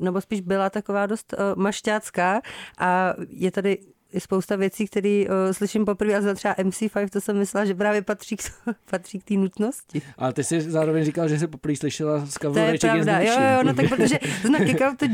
[0.00, 2.40] nebo spíš byla taková dost uh, mašťácká
[2.78, 3.78] a je tady
[4.16, 7.74] i spousta věcí, které uh, slyším poprvé a za třeba MC5, to jsem myslela, že
[7.74, 8.42] právě patří k,
[8.90, 10.02] patří k té nutnosti.
[10.18, 13.62] Ale ty jsi zároveň říkal, že jsi poprvé slyšela z To je pravda, jo, jo,
[13.62, 15.08] no tak protože zna Kick Out the,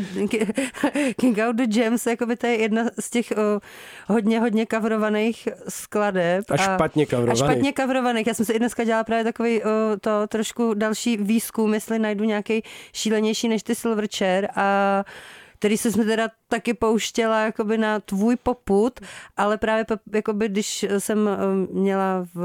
[1.21, 3.61] Kick Out the Gems, jakoby to je jedna z těch uh,
[4.09, 6.45] hodně, hodně coverovaných skladeb.
[6.51, 7.39] A špatně A coverovaných.
[7.39, 8.27] špatně coverovaných.
[8.27, 12.25] Já jsem si i dneska dělala právě takový uh, to trošku další výzkum, jestli najdu
[12.25, 12.63] nějaký
[12.93, 15.05] šílenější než ty Silverchair a
[15.63, 19.01] který se jsme teda taky pouštěla jakoby na tvůj poput,
[19.37, 19.85] ale právě
[20.15, 21.37] jakoby, když jsem eh,
[21.73, 22.41] měla v,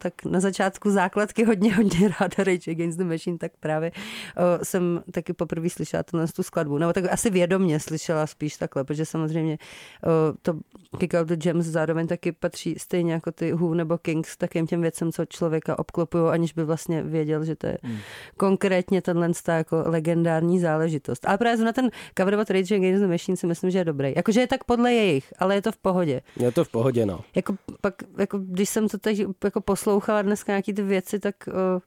[0.00, 5.02] tak na začátku základky hodně, hodně ráda Rage Against the Machine, tak právě uh, jsem
[5.12, 6.78] taky poprvé slyšela tuhle tu skladbu.
[6.78, 9.58] Nebo tak asi vědomně slyšela spíš takhle, protože samozřejmě
[10.06, 10.52] uh, to
[10.98, 14.80] Kick Out the Gems zároveň taky patří stejně jako ty Who nebo Kings takým těm
[14.80, 17.98] věcem, co člověka obklopují, aniž by vlastně věděl, že to je Hmm.
[18.36, 21.26] konkrétně tenhle jako legendární záležitost.
[21.28, 24.12] Ale právě na ten coverovat Rage Against the Machine si myslím, že je dobrý.
[24.16, 26.20] Jakože je tak podle jejich, ale je to v pohodě.
[26.36, 27.20] Je to v pohodě, no.
[27.34, 31.80] Jako pak, jako když jsem to teď jako poslouchala dneska nějaký ty věci, tak uh,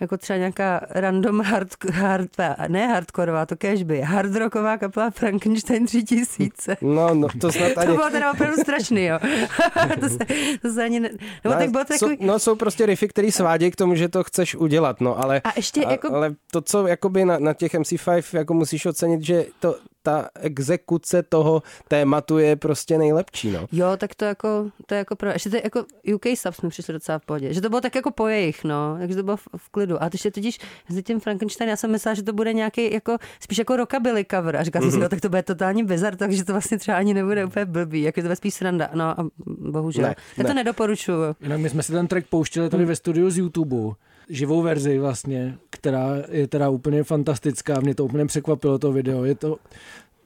[0.00, 2.30] jako třeba nějaká random hard, hard
[2.68, 6.76] ne hardkorová, to kež by, hardrocková kapela Frankenstein 3000.
[6.82, 7.94] No, no, to snad To ani...
[7.94, 9.18] bylo teda opravdu strašný, jo.
[10.00, 10.18] to, se,
[10.62, 11.10] to se ani ne...
[11.44, 14.24] Nebo tak bylo to jsou, no, jsou prostě riffy, který svádějí k tomu, že to
[14.24, 17.74] chceš udělat, no, ale, A ještě a, jako- ale to, co jakoby na, na těch
[17.74, 19.76] MC5 jako musíš ocenit, že to,
[20.08, 23.66] ta exekuce toho tématu je prostě nejlepší, no.
[23.72, 26.68] Jo, tak to jako, to je jako pro, ještě to je jako UK Subs mi
[26.68, 29.36] přišlo docela v pohodě, že to bylo tak jako po jejich, no, takže to bylo
[29.36, 30.02] v, v klidu.
[30.02, 33.58] A ještě totiž s tím Frankenstein, já jsem myslela, že to bude nějaký jako, spíš
[33.58, 36.52] jako rockabilly cover a říkala jsem si, jo, tak to bude totální bizar, takže to
[36.52, 40.02] vlastně třeba ani nebude úplně blbý, jako to bude spíš sranda, no a bohužel.
[40.02, 40.54] Ne, já to ne.
[40.54, 41.18] nedoporučuju.
[41.40, 43.94] Jinak my jsme si ten track pouštěli tady ve studiu z YouTube,
[44.28, 49.34] živou verzi vlastně, která je teda úplně fantastická, mě to úplně překvapilo to video, je
[49.34, 49.56] to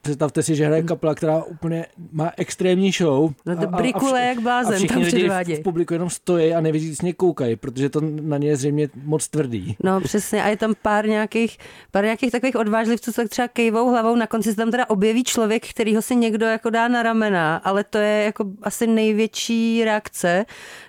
[0.03, 3.33] Představte si, že hraje kapela, která úplně má extrémní show.
[3.47, 7.13] No to brikule vš- jak blázen a všichni tam v, publiku jenom stojí a nevěřícně
[7.13, 9.77] koukají, protože to na ně je zřejmě moc tvrdý.
[9.85, 11.59] No přesně a je tam pár nějakých,
[11.91, 15.69] pár nějakých takových odvážlivců, co třeba kejvou hlavou, na konci se tam teda objeví člověk,
[15.69, 20.45] který ho si někdo jako dá na ramena, ale to je jako asi největší reakce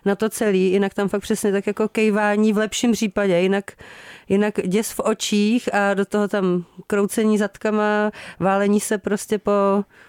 [0.06, 3.72] na to celý, jinak tam fakt přesně tak jako kejvání v lepším případě, jinak,
[4.34, 9.52] jinak děs v očích a do toho tam kroucení zadkama, válení se prostě po,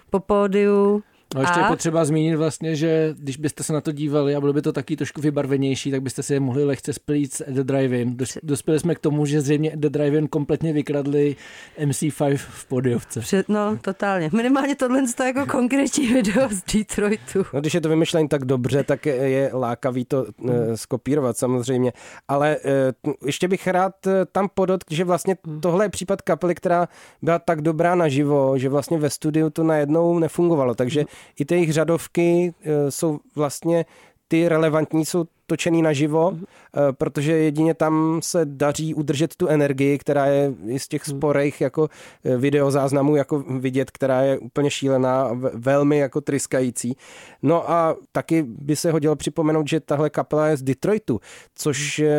[0.09, 1.03] po pódiu.
[1.35, 1.63] No ještě A?
[1.63, 4.73] je potřeba zmínit vlastně, že když byste se na to dívali a bylo by to
[4.73, 8.17] taky trošku vybarvenější, tak byste si je mohli lehce splít s The Drive-In.
[8.17, 11.35] Dos- Dospěli jsme k tomu, že zřejmě The Drive-In kompletně vykradli
[11.79, 13.19] MC5 v podiovce.
[13.19, 14.29] Před, no, totálně.
[14.33, 17.45] Minimálně tohle je jako konkrétní video z Detroitu.
[17.53, 20.51] No, když je to vymyšlení tak dobře, tak je, lákavý to Hmm.
[20.73, 21.93] e, skopírovat samozřejmě.
[22.27, 25.61] Ale e, t- ještě bych rád e, tam podotkl, že vlastně Hmm.
[25.61, 26.87] tohle je případ kapely, která
[27.21, 30.75] byla tak dobrá naživo, že vlastně ve studiu to najednou nefungovalo.
[30.75, 31.07] Takže Hmm.
[31.39, 33.85] I ty jejich řadovky e, jsou vlastně
[34.27, 36.43] ty relevantní, jsou točený naživo, Hmm.
[36.89, 41.17] e, protože jedině tam se daří udržet tu energii, která je i z těch Hmm.
[41.17, 41.89] sporejch jako
[42.25, 46.97] e, videozáznamů jako vidět, která je úplně šílená, velmi jako tryskající.
[47.43, 51.19] No a taky by se hodilo připomenout, že tahle kapela je z Detroitu,
[51.55, 52.15] což e,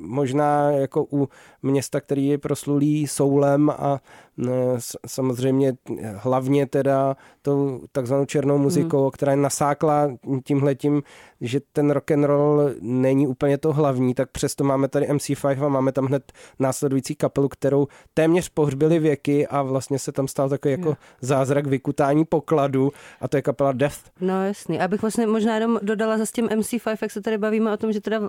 [0.00, 1.28] možná jako u
[1.62, 4.00] města, který je proslulý soulem a
[4.48, 5.72] e, s- samozřejmě
[6.14, 10.10] hlavně teda tou takzvanou černou muzikou, která je nasákla
[10.44, 11.02] tímhletím,
[11.40, 15.68] že ten rock and roll není úplně to hlavní, tak přesto máme tady MC5 a
[15.68, 20.72] máme tam hned následující kapelu, kterou téměř pohřbili věky a vlastně se tam stal takový
[20.72, 23.98] jako zázrak vykutání pokladu a to je kapela Death.
[24.20, 24.80] No jasný.
[24.80, 27.92] Abych vlastně možná jenom dodala za s tím MC5, jak se tady bavíme o tom,
[27.92, 28.28] že teda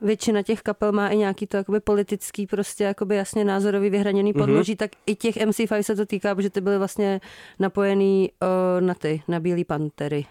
[0.00, 4.40] většina těch kapel má i nějaký to jakoby politický, prostě jakoby jasně názorový vyhraněný mhm.
[4.40, 4.76] podloží, mm-hmm.
[4.76, 7.20] tak i těch MC5 se to týká, protože ty byly vlastně
[7.58, 10.26] napojený uh, na ty, na Bílý pantery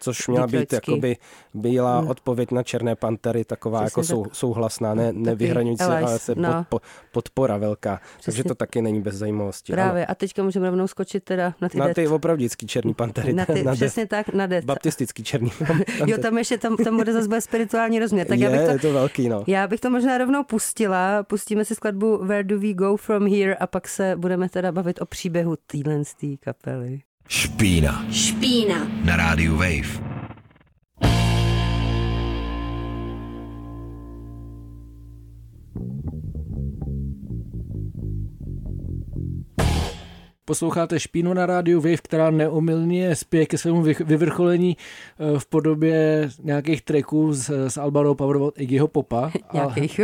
[0.00, 1.16] což měla být jakoby
[1.54, 2.08] bílá hmm.
[2.08, 4.34] odpověď na Černé pantery, taková Přesně jako sou, tak.
[4.34, 6.66] souhlasná, ne, nevyhraňující, ale se no.
[6.68, 6.82] pod,
[7.12, 8.00] podpora velká.
[8.18, 8.24] Přesně.
[8.24, 9.72] Takže to taky není bez zajímavosti.
[9.72, 10.10] Právě, ano.
[10.10, 13.32] a teďka můžeme rovnou skočit teda na ty Na ty opravdický černý pantery.
[13.32, 14.08] Na ty, na přesně det.
[14.08, 14.64] tak, na det.
[14.64, 16.10] Baptistický černý pantery.
[16.10, 18.26] jo, tam ještě, tam, tam bude zase spirituální rozměr.
[18.26, 19.44] Tak je, já bych to, je to velký, no.
[19.46, 21.22] Já bych to možná rovnou pustila.
[21.22, 25.00] Pustíme si skladbu Where do we go from here a pak se budeme teda bavit
[25.00, 26.02] o příběhu téhle
[26.40, 27.00] kapely.
[27.28, 28.06] Špína.
[28.10, 28.86] Špína.
[29.02, 30.15] Na rádiu Wave.
[40.48, 46.82] Posloucháte Špínu na rádiu Wave, která neumilně spěje ke svému vyvrcholení eh, v podobě nějakých
[46.82, 49.32] tracků z, z Alba Power od Iggyho Popa.
[49.52, 50.00] Nějakých.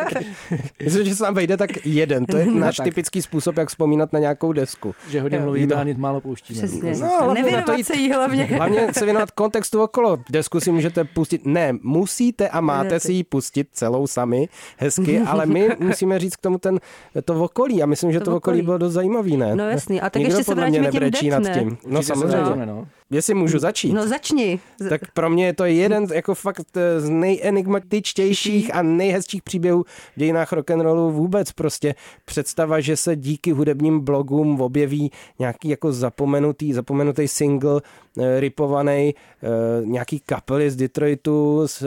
[0.84, 2.26] Myslím, že se nám vejde tak jeden.
[2.26, 2.84] To je no náš tak.
[2.84, 4.94] typický způsob, jak vzpomínat na nějakou desku.
[5.10, 6.58] Že hodně mluvíme a nic málo pouštíme.
[6.58, 6.92] Přesně.
[7.00, 8.44] No, Nevěnovat se jí hlavně.
[8.56, 10.18] Hlavně se věnovat kontextu okolo.
[10.30, 11.46] Desku si můžete pustit.
[11.46, 16.40] Ne, musíte a máte si ji pustit celou sami, hezky, ale my musíme říct k
[16.40, 16.80] tomu ten,
[17.24, 17.82] to okolí.
[17.82, 19.56] A myslím, že to, to okolí bylo dost zajímavý, ne?
[19.56, 20.00] No jasný.
[20.00, 21.78] A tak Nikdo ještě se vrátíme tím nad tím.
[21.86, 22.66] No samozřejmě.
[22.66, 22.86] No.
[23.10, 23.92] Jestli můžu začít.
[23.92, 24.60] No začni.
[24.88, 29.84] Tak pro mě je to jeden jako fakt eh, z nejenigmatičtějších a nejhezčích příběhů
[30.16, 31.52] v dějinách rock'n'rollu vůbec.
[31.52, 37.80] Prostě představa, že se díky hudebním blogům objeví nějaký jako zapomenutý, zapomenutý single,
[38.18, 39.48] eh, ripovaný eh,
[39.84, 41.82] nějaký kapely z Detroitu z,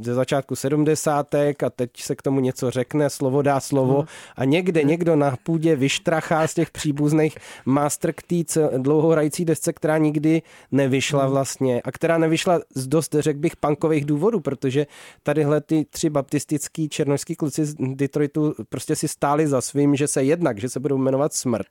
[0.00, 1.34] ze začátku 70.
[1.34, 4.06] a teď se k tomu něco řekne, slovo dá slovo hmm.
[4.36, 9.98] a někde někdo na půdě vyštrachá z těch příbuzných master k té dlouhohrající desce, která
[9.98, 10.42] nikdy
[10.74, 11.32] nevyšla hmm.
[11.32, 14.86] vlastně a která nevyšla z dost, řekl bych, punkových důvodů, protože
[15.22, 20.24] tadyhle ty tři baptistický černožský kluci z Detroitu prostě si stáli za svým, že se
[20.24, 21.66] jednak, že se budou jmenovat Smrt,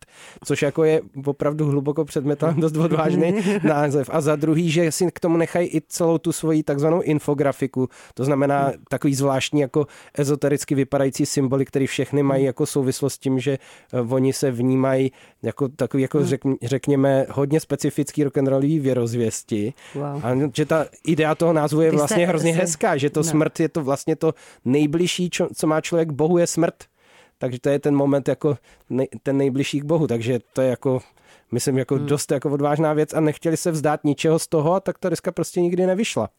[0.45, 4.09] což jako je opravdu hluboko před metalem dost odvážný název.
[4.13, 8.25] A za druhý, že si k tomu nechají i celou tu svoji takzvanou infografiku, to
[8.25, 12.45] znamená takový zvláštní jako ezotericky vypadající symboly, které všechny mají hmm.
[12.45, 13.51] jako souvislost s tím, že
[13.93, 15.11] eh, oni se vnímají
[15.43, 16.55] jako takový, jako hmm.
[16.61, 19.73] řekněme, hodně specifický rock'n'rollový věrozvěsti.
[19.95, 20.25] Wow.
[20.25, 23.23] A že ta idea toho názvu je vlastně hrozně hezká, že to no.
[23.23, 24.34] smrt je to vlastně to
[24.65, 26.75] nejbližší, co má člověk Bohu, je smrt.
[27.38, 28.58] Takže to je ten moment jako
[28.89, 30.08] nej, ten nejbližší k Bohu.
[30.08, 31.01] Takže to je jako
[31.51, 32.06] myslím, jako hmm.
[32.06, 35.62] dost jako odvážná věc a nechtěli se vzdát ničeho z toho, tak ta deska prostě
[35.62, 36.29] nikdy nevyšla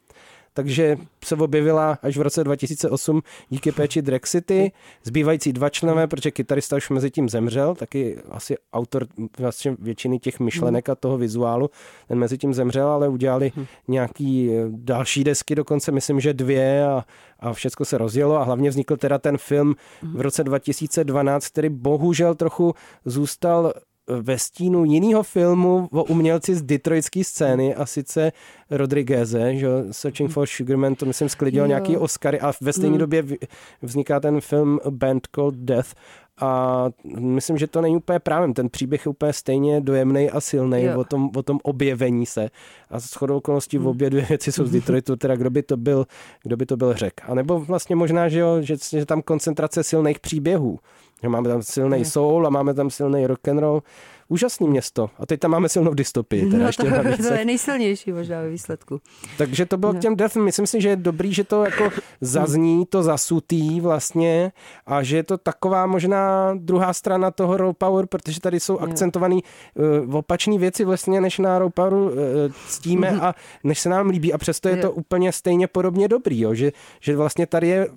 [0.54, 4.72] takže se objevila až v roce 2008 díky péči Drexity.
[5.04, 9.06] Zbývající dva členové, protože kytarista už mezi tím zemřel, taky asi autor
[9.38, 11.70] vlastně většiny těch myšlenek a toho vizuálu,
[12.08, 13.52] ten mezi tím zemřel, ale udělali
[13.88, 17.04] nějaký eh, další desky, dokonce myslím, že dvě a,
[17.40, 19.74] a všechno se rozjelo a hlavně vznikl teda ten film
[20.14, 23.72] v roce 2012, který bohužel trochu zůstal
[24.06, 28.32] ve stínu jiného filmu o umělci z detroitské scény a sice
[28.70, 32.98] Rodrigueze, že Searching for Sugarman, to myslím sklidil nějaký Oscary a ve stejné mm.
[32.98, 33.24] době
[33.82, 35.94] vzniká ten film Band Called Death
[36.40, 36.84] a
[37.18, 38.54] myslím, že to není úplně právem.
[38.54, 42.50] Ten příběh je úplně stejně dojemný a silný o tom, o tom objevení se.
[42.90, 45.76] A s chodou okolností v obě dvě věci jsou z Detroitu, teda kdo by to
[45.76, 46.06] byl,
[46.42, 47.20] kdo by to byl řek.
[47.28, 50.78] A nebo vlastně možná, že, jo, že, že tam koncentrace silných příběhů.
[51.24, 53.82] Že máme tam silný soul a máme tam silný rock and roll
[54.28, 55.10] úžasný město.
[55.18, 56.50] A teď tam máme silnou dystopii.
[56.50, 59.00] Teda no ještě to, to je nejsilnější možná ve výsledku.
[59.38, 59.98] Takže to bylo no.
[59.98, 60.36] k těm Death.
[60.36, 64.52] Myslím si, že je dobrý, že to jako zazní, to zasutý vlastně
[64.86, 69.34] a že je to taková možná druhá strana toho Raw Power, protože tady jsou akcentované
[69.34, 72.10] uh, opačné věci vlastně, než na Raw Power uh,
[72.68, 73.34] ctíme a
[73.64, 76.54] než se nám líbí a přesto je to úplně stejně podobně dobrý, jo?
[76.54, 77.88] Že, že vlastně tady je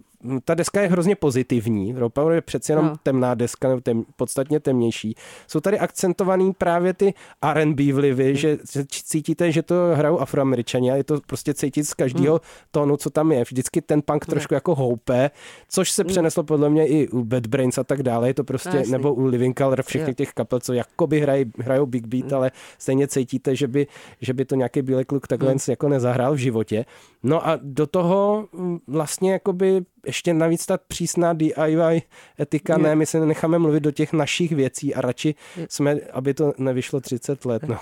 [0.45, 1.93] ta deska je hrozně pozitivní.
[1.93, 2.97] Ropower je přeci jenom no.
[3.03, 5.15] temná deska, nebo tem, podstatně temnější.
[5.47, 8.36] Jsou tady akcentovaný právě ty R&B vlivy, mm.
[8.36, 8.58] že
[8.91, 12.39] cítíte, že to hrajou afroameričani a je to prostě cítit z každého mm.
[12.71, 13.43] tónu, co tam je.
[13.43, 15.32] Vždycky ten punk trošku jako houpe,
[15.69, 16.08] což se mm.
[16.08, 18.30] přeneslo podle mě i u Bad Brains a tak dále.
[18.30, 21.86] Je to prostě, no, nebo u Living Color, všechny těch kapel, co jakoby hraj, hrajou
[21.86, 22.36] Big Beat, mm.
[22.36, 23.88] ale stejně cítíte, že by,
[24.21, 25.60] že by to nějaký bílý kluk takhle mm.
[25.67, 26.86] jako nezahrál v životě.
[27.23, 32.02] No a do toho mm, vlastně jakoby ještě navíc ta přísná DIY
[32.39, 32.80] etika, je.
[32.80, 35.67] ne, my se necháme mluvit do těch našich věcí a radši je.
[35.70, 37.78] jsme, aby to nevyšlo 30 let, no,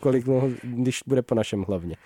[0.00, 1.96] kolik, no, když bude po našem hlavně.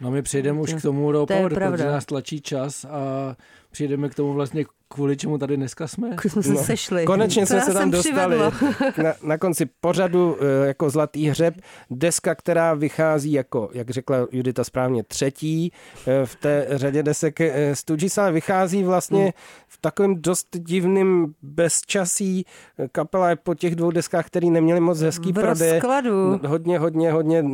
[0.00, 3.36] No my přejdeme už k tomu Raw To protože nás tlačí čas a
[3.74, 6.10] přijdeme k tomu vlastně kvůli čemu tady dneska jsme.
[6.20, 7.04] Když jsme se No, sešli.
[7.04, 8.38] Konečně jsme se tam dostali.
[9.02, 11.54] Na, na konci pořadu eh, jako Zlatý hřeb,
[11.90, 15.72] deska, která vychází jako, jak řekla Judita správně, třetí
[16.06, 19.32] eh, v té řadě desek eh, Stooges, ale vychází vlastně
[19.68, 22.44] v takovém dost divným bezčasí.
[22.92, 25.72] Kapela je po těch dvou deskách, které neměly moc hezký V prodeje.
[25.72, 26.40] rozkladu.
[26.46, 27.44] Hodně, hodně, hodně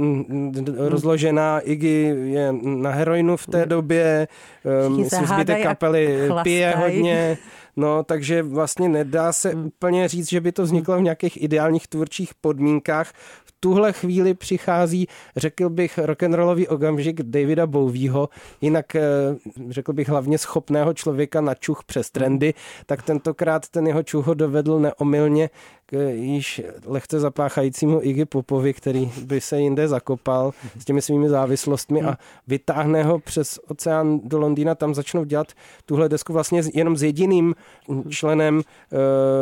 [0.76, 1.60] rozložená.
[1.60, 4.28] Iggy je na heroinu v té době,
[4.86, 5.64] Všichni se zbytek hádají
[6.42, 7.38] pije hodně.
[7.76, 9.66] No, takže vlastně nedá se Hmm.
[9.66, 13.12] úplně říct, že by to vzniklo v nějakých ideálních tvůrčích podmínkách.
[13.44, 18.28] V tuhle chvíli přichází, řekl bych, rock'n'rollový okamžik Davida Bowieho,
[18.60, 19.02] jinak eh,
[19.68, 22.54] řekl bych hlavně schopného člověka na čuch přes trendy,
[22.86, 25.50] tak tentokrát ten jeho čuch ho dovedl neomylně
[25.90, 32.02] k již lehce zapáchajícímu Iggy Popovi, který by se jinde zakopal s těmi svými závislostmi
[32.02, 35.52] a vytáhne ho přes oceán do Londýna, tam začnou dělat
[35.86, 37.54] tuhle desku vlastně jenom s jediným
[38.08, 38.62] členem uh,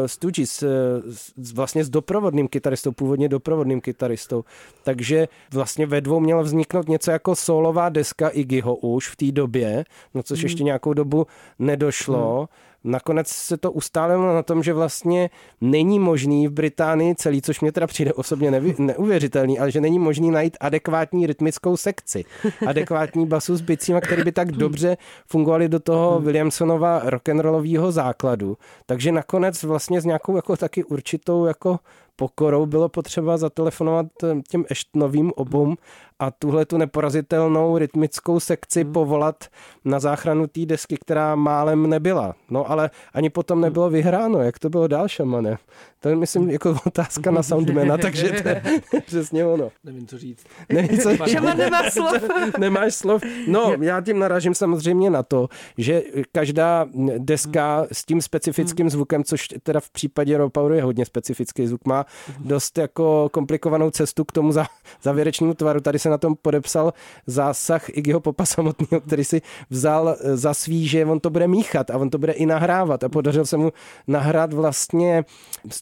[0.07, 0.69] Stooges, uh,
[1.13, 4.45] s- vlastně s doprovodným kytaristou, původně doprovodným kytaristou.
[4.85, 9.85] Takže vlastně ve dvou měla vzniknout něco jako solová deska Iggyho už v té době,
[10.15, 11.27] no což ještě nějakou dobu
[11.59, 12.49] nedošlo.
[12.85, 17.73] Nakonec se to ustálilo na tom, že vlastně není možný v Británii celý, což mě
[17.73, 22.25] teda přijde osobně nevy, neuvěřitelný, ale že není možný najít adekvátní rytmickou sekci,
[22.67, 28.57] adekvátní basu s bicíma, který by tak dobře fungovaly do toho Williamsonova rock'n'rollového základu.
[28.87, 31.79] Takže nakonec vlastně s nějakou jako taky určitou jako
[32.17, 34.07] pokorou bylo potřeba zatelefonovat
[34.49, 35.75] těm Ashtonovým obou
[36.19, 39.45] a tuhle tu neporazitelnou rytmickou sekci povolat
[39.85, 42.35] na záchranu té desky, která málem nebyla.
[42.51, 44.43] No ale ani potom nebylo vyhráno.
[44.43, 45.59] Jak to bylo dál, šamane?
[46.01, 48.63] To je, myslím, jako otázka na soundmana, takže to je
[49.07, 49.71] přesně ono.
[49.85, 50.45] Nevím, co říct.
[50.73, 52.23] Nevím, co, Šaman nemá slov.
[52.59, 53.23] Nemáš slov?
[53.49, 56.87] No, já tím naražím samozřejmě na to, že každá
[57.19, 61.87] deska s tím specifickým zvukem, což teda v případě Raw Power je hodně specifický zvuk,
[61.87, 62.07] má
[62.39, 64.67] dost jako komplikovanou cestu k tomu za,
[65.03, 65.81] závěrečnému tvaru.
[65.81, 66.93] Tady se na tom podepsal
[67.27, 71.91] zásah Iggyho Popa samotného, který si vzal eh, za svý, že on to bude míchat
[71.91, 73.73] a on to bude i nahrávat a podařil se mu
[74.07, 75.25] nahrát vlastně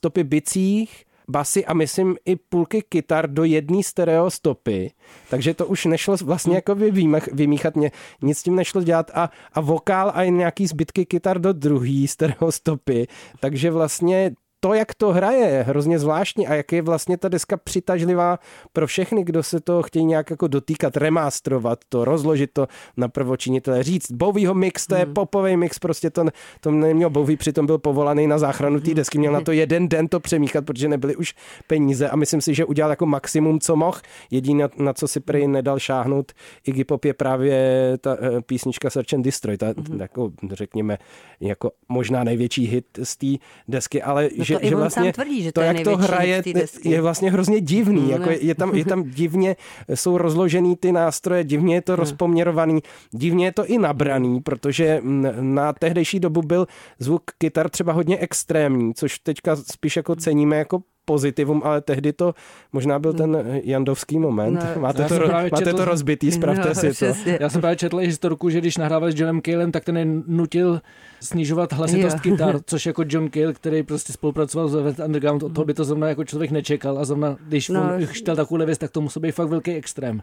[0.07, 4.91] stopy bicích, basy a myslím i půlky kytar do jedné stereo stopy,
[5.31, 7.91] takže to už nešlo vlastně jako vymích, vymíchat, mě,
[8.23, 12.09] nic s tím nešlo dělat a, a vokál a i nějaký zbytky kytar do druhé
[12.09, 13.07] stereo stopy,
[13.41, 14.31] takže vlastně
[14.67, 18.39] to, jak to hraje, je hrozně zvláštní a jak je vlastně ta deska přitažlivá
[18.73, 23.83] pro všechny, kdo se to chtějí nějak jako dotýkat, remastrovat to, rozložit to na prvočinitele,
[23.83, 26.25] říct Bowieho mix, to je popový mix, prostě to,
[26.61, 30.09] to neměl Bowie, přitom byl povolaný na záchranu té desky, měl na to jeden den
[30.09, 31.35] to přemíchat, protože nebyly už
[31.67, 34.01] peníze a myslím si, že udělal jako maximum, co mohl.
[34.31, 36.33] Jediný, na, na co si prej nedal šáhnout
[36.65, 37.59] Iggy Pop je právě
[38.01, 39.67] ta eh, písnička Search and Destroy, ta,
[39.99, 40.99] jako řekněme,
[41.41, 43.27] jako možná největší hit z té
[43.69, 45.97] desky, ale No že, že on vlastně sám tvrdí, že to, to je jak to
[45.97, 46.43] hraje,
[46.85, 48.03] je vlastně hrozně divný.
[48.03, 49.57] Mm, jako je, je, tam, je tam divně,
[49.95, 55.27] jsou rozložený ty nástroje, divně je to rozpoměrovaný, divně je to i nabraný, protože mm,
[55.55, 56.67] na tehdejší dobu byl
[56.99, 62.35] zvuk kytar třeba hodně extrémní, což teďka spíš jako ceníme jako pozitivum, ale tehdy to
[62.73, 64.55] možná byl ten jandovský moment.
[64.77, 66.93] No, máte to, ro- máte četl- to rozbitý, spravte No, si to.
[66.93, 67.39] přesně.
[67.41, 70.07] Já jsem právě četl i historku, že když nahrávali s Johnem Calem, tak ten je
[70.27, 70.81] nutil
[71.21, 72.21] snižovat hlasitost Jo.
[72.23, 75.85] kytar, což jako John Cale, který prostě spolupracoval s Velvet Underground, od toho by to
[75.85, 79.33] zrovna jako člověk nečekal a zrovna, když No, chtěl takovou věc, tak to musel být
[79.33, 80.23] fakt velký extrém.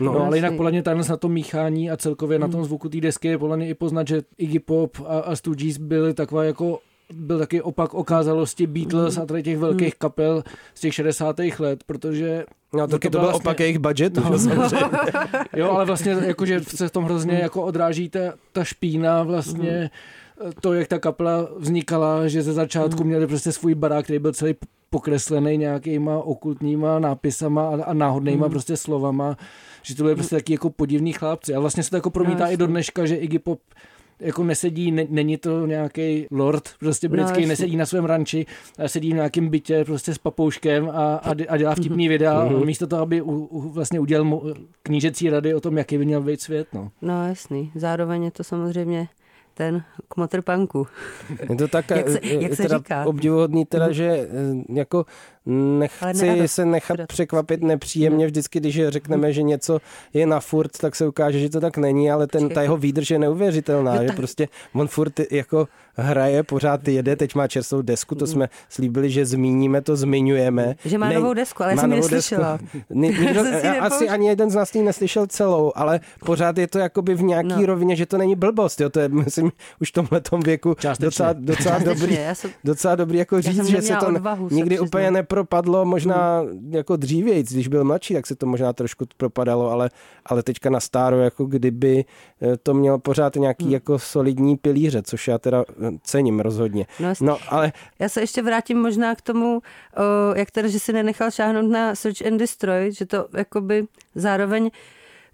[0.00, 2.88] No, No, ale jinak podle mě tady na tom míchání a celkově na tom zvuku
[2.88, 6.44] té desky je podle mě i poznat, že Iggy Pop a, a Stooges byly taková
[6.44, 6.78] jako
[7.12, 10.42] byl taky opak okázalosti Beatles a tady těch velkých kapel
[10.74, 11.36] z těch 60.
[11.58, 14.68] let, protože no taky to byla byl vlastně- opak jejich budgetu, No.
[15.56, 18.20] Jo, ale vlastně jakože se v tom hrozně jako odráží ta,
[18.52, 19.90] ta špína vlastně
[20.60, 24.54] to, jak ta kapela vznikala, že ze začátku měli prostě svůj barák, který byl celý
[24.90, 29.36] pokreslený nějakýma okultníma nápisama a, a náhodnýma prostě slovama,
[29.82, 31.54] že to byly prostě taky jako podivní chlápci.
[31.54, 33.60] A vlastně se to jako promítá No, i do dneška, že Iggy Pop
[34.20, 37.46] jako nesedí, ne, není to nějaký lord prostě britský, jasně.
[37.46, 38.46] nesedí na svém ranči,
[38.78, 42.48] ale sedí v nějakém bytě prostě s papouškem a, a, a dělá vtipný videa a
[42.48, 44.42] místo toho, aby u, u, vlastně udělal mu
[44.82, 46.68] knížecí rady o tom, jaký by měl být svět.
[46.72, 46.90] No.
[47.02, 49.08] No jasný, zároveň je to samozřejmě
[49.54, 50.86] ten kmotr punku.
[51.50, 53.04] Je to tak, Jak se- eh, jak se teda říká?
[53.06, 54.28] obdivuhodný teda, že eh,
[54.74, 55.04] jako
[55.46, 57.08] nechci neradost, se nechat radost.
[57.08, 58.26] překvapit nepříjemně.
[58.26, 59.78] Vždycky, když řekneme, že něco
[60.14, 63.10] je na furt, tak se ukáže, že to tak není, ale ten, ta jeho výdrž
[63.10, 63.94] je neuvěřitelná.
[63.94, 68.26] Jo, že tak- prostě on furt jako hraje, pořád jede, teď má čerstvou desku, to
[68.26, 70.74] jsme slíbili, že zmíníme, to zmiňujeme.
[70.84, 72.58] Že má novou desku, ale já jsem ji neslyšela.
[72.90, 73.40] nikdo,
[73.80, 77.48] asi ani jeden z nás ji neslyšel celou, ale pořád je to jakoby v nějaký
[77.48, 77.66] No.
[77.66, 78.80] rovině, že to není blbost.
[78.80, 78.90] Jo?
[78.90, 81.06] To je, myslím, už v tomhle věku Částečně.
[81.06, 85.10] docela, docela Částečně, dobrý, jsem- docela dobrý jako říct, že se to odvahu nikdy úplně
[85.36, 89.90] nepropadlo, možná jako dřívějc, když byl mladší, tak se to možná trošku propadalo, ale,
[90.26, 92.04] ale teďka na stáro, jako kdyby
[92.42, 93.72] eh, to mělo pořád nějaký Hmm.
[93.72, 96.86] jako solidní pilíře, což já teda eh, cením rozhodně.
[97.00, 97.08] No.
[97.20, 99.58] No, ale Já se ještě vrátím možná k tomu,
[99.96, 104.70] o, jak teda, že si nenechal šáhnout na Search and Destroy, že to jakoby zároveň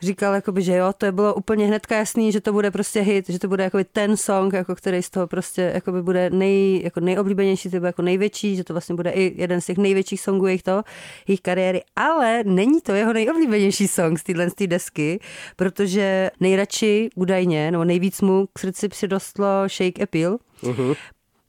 [0.03, 3.29] říkal, jakoby, že jo, to je bylo úplně hnedka jasný, že to bude prostě hit,
[3.29, 7.01] že to bude jakoby ten song, jako který z toho prostě jakoby bude nej, jako
[7.01, 10.47] nejoblíbenější, to bude jako největší, že to vlastně bude i jeden z těch největších songů
[10.47, 10.85] jejich toho,
[11.29, 15.21] jejich kariéry, ale není to jeho nejoblíbenější song z téhle z desky,
[15.57, 20.39] protože nejradši údajně, nebo nejvíc mu k srdci přidostlo Shake Appeal,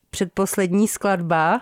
[0.10, 1.62] předposlední skladba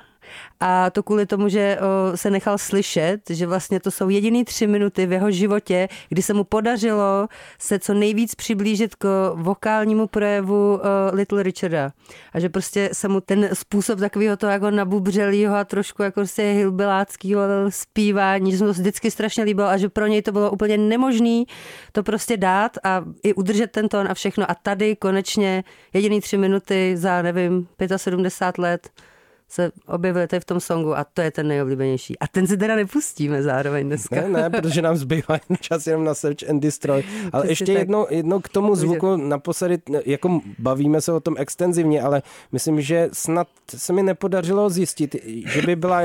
[0.59, 1.77] a to kvůli tomu, že
[2.15, 6.33] se nechal slyšet, že vlastně to jsou jediný tři minuty v jeho životě, kdy se
[6.33, 7.27] mu podařilo
[7.59, 10.79] se co nejvíc přiblížit k vokálnímu projevu
[11.11, 11.91] Little Richarda.
[12.33, 16.41] A že prostě se mu ten způsob takového toho jako nabubřelýho a trošku jako prostě
[16.43, 20.51] hilbeláckého zpívání, že se mu to vždycky strašně líbilo a že pro něj to bylo
[20.51, 21.45] úplně nemožný
[21.91, 24.51] to prostě dát a i udržet ten tón a všechno.
[24.51, 25.63] A tady konečně
[25.93, 28.89] jediný tři minuty za, nevím, 75 let
[29.51, 32.19] se objevily tady v tom songu a to je ten nejoblíbenější.
[32.19, 34.15] A ten si teda nepustíme zároveň dneska.
[34.15, 37.03] Ne, ne, protože nám zbývá jen čas jenom na Search and Destroy.
[37.33, 42.01] Ale Přesně ještě jedno, jedno k tomu zvuku naposledy, jako bavíme se o tom extenzivně,
[42.01, 42.21] ale
[42.51, 43.47] myslím, že snad
[43.77, 46.01] se mi nepodařilo zjistit, že by byla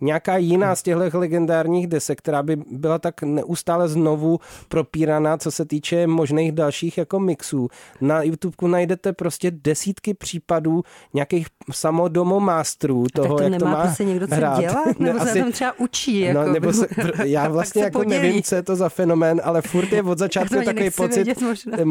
[0.00, 5.64] nějaká jiná z těchto legendárních desek, která by byla tak neustále znovu propíraná, co se
[5.64, 7.68] týče možných dalších jako mixů.
[8.00, 10.82] Na YouTube najdete prostě desítky případů
[11.14, 14.60] nějakých samodomo masterů toho, tak to jak nemá to má prostě někdo co hrát.
[14.60, 14.86] dělat?
[15.00, 16.20] Nebo Ne, se asi- na tom třeba učí?
[16.20, 16.86] Jako, No, nebo se,
[17.24, 18.22] já vlastně se jako podělí.
[18.22, 21.28] nevím, co je to za fenomén, ale furt je od začátku takový pocit,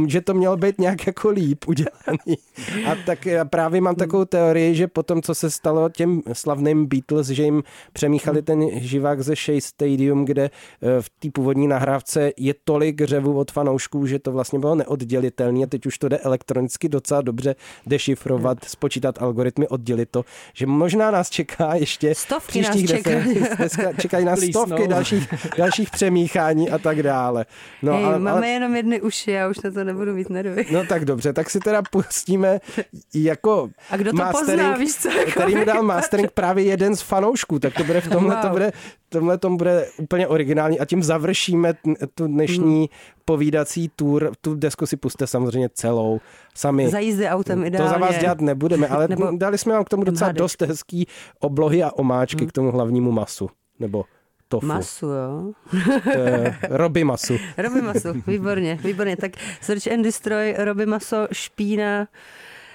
[0.08, 2.38] že to mělo být nějak jako líp udělaný.
[2.92, 7.28] A tak já právě mám takovou teorii, že potom, co se stalo těm slavným Beatles,
[7.28, 7.64] že jim
[8.02, 13.38] přemíchali ten živák ze Shea Stadium, kde eh, v té původní nahrávce je tolik řevu
[13.40, 17.56] od fanoušků, že to vlastně bylo neoddělitelné a teď už to jde elektronicky docela dobře
[17.86, 23.18] dešifrovat, spočítat algoritmy, oddělit to, že možná nás čeká ještě Stovky nás příštích čekají.
[23.42, 24.88] desek- dneska čekají nás Please, stovky no.
[24.88, 25.28] dalších,
[25.58, 27.46] dalších přemíchání a tak dále.
[27.82, 30.66] No, Hej, ale, máme ale, jenom jedny uši, já už na to nebudu mít nervy.
[30.72, 32.60] no tak dobře, tak si teda pustíme
[33.16, 36.64] jako A kdo to mastering, pozná, víš co, jako který mu dal jako- mastering právě
[36.64, 38.52] jeden z fanoušků, tak to bude v tomhle, to Wow.
[38.52, 38.72] bude,
[39.10, 41.80] tomhle tom bude úplně originální a tím završíme t-
[42.16, 42.88] tu dnešní Hmm.
[43.26, 44.32] povídací tour.
[44.42, 46.20] Tu desku si puste samozřejmě celou
[46.56, 46.90] sami.
[46.90, 47.90] Za jízdy autem To ideálně.
[47.90, 50.44] za vás dělat nebudeme, ale Nebo dali jsme vám k tomu docela MHDčko.
[50.44, 51.08] dost hezký
[51.40, 53.50] oblohy a omáčky k tomu hlavnímu masu.
[53.80, 54.06] Nebo
[54.48, 54.66] tofu.
[54.66, 55.52] Masu, jo.
[56.70, 57.34] Roby masu.
[57.58, 59.18] Roby maso, výborně, výborně.
[59.18, 59.32] Tak
[59.62, 62.08] Search and Destroy, Roby maso, špína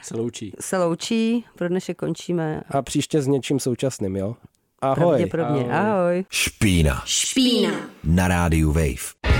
[0.03, 0.53] Se loučí.
[0.61, 2.63] se loučí, pro dnešek končíme.
[2.71, 4.37] A příště s něčím současným, jo?
[4.83, 4.97] Ahoj.
[5.05, 5.65] Pravděpodobně.
[5.73, 5.91] Ahoj.
[5.91, 6.25] Ahoj.
[6.31, 7.71] Špína Špína.
[8.05, 9.32] na rádiu Wave.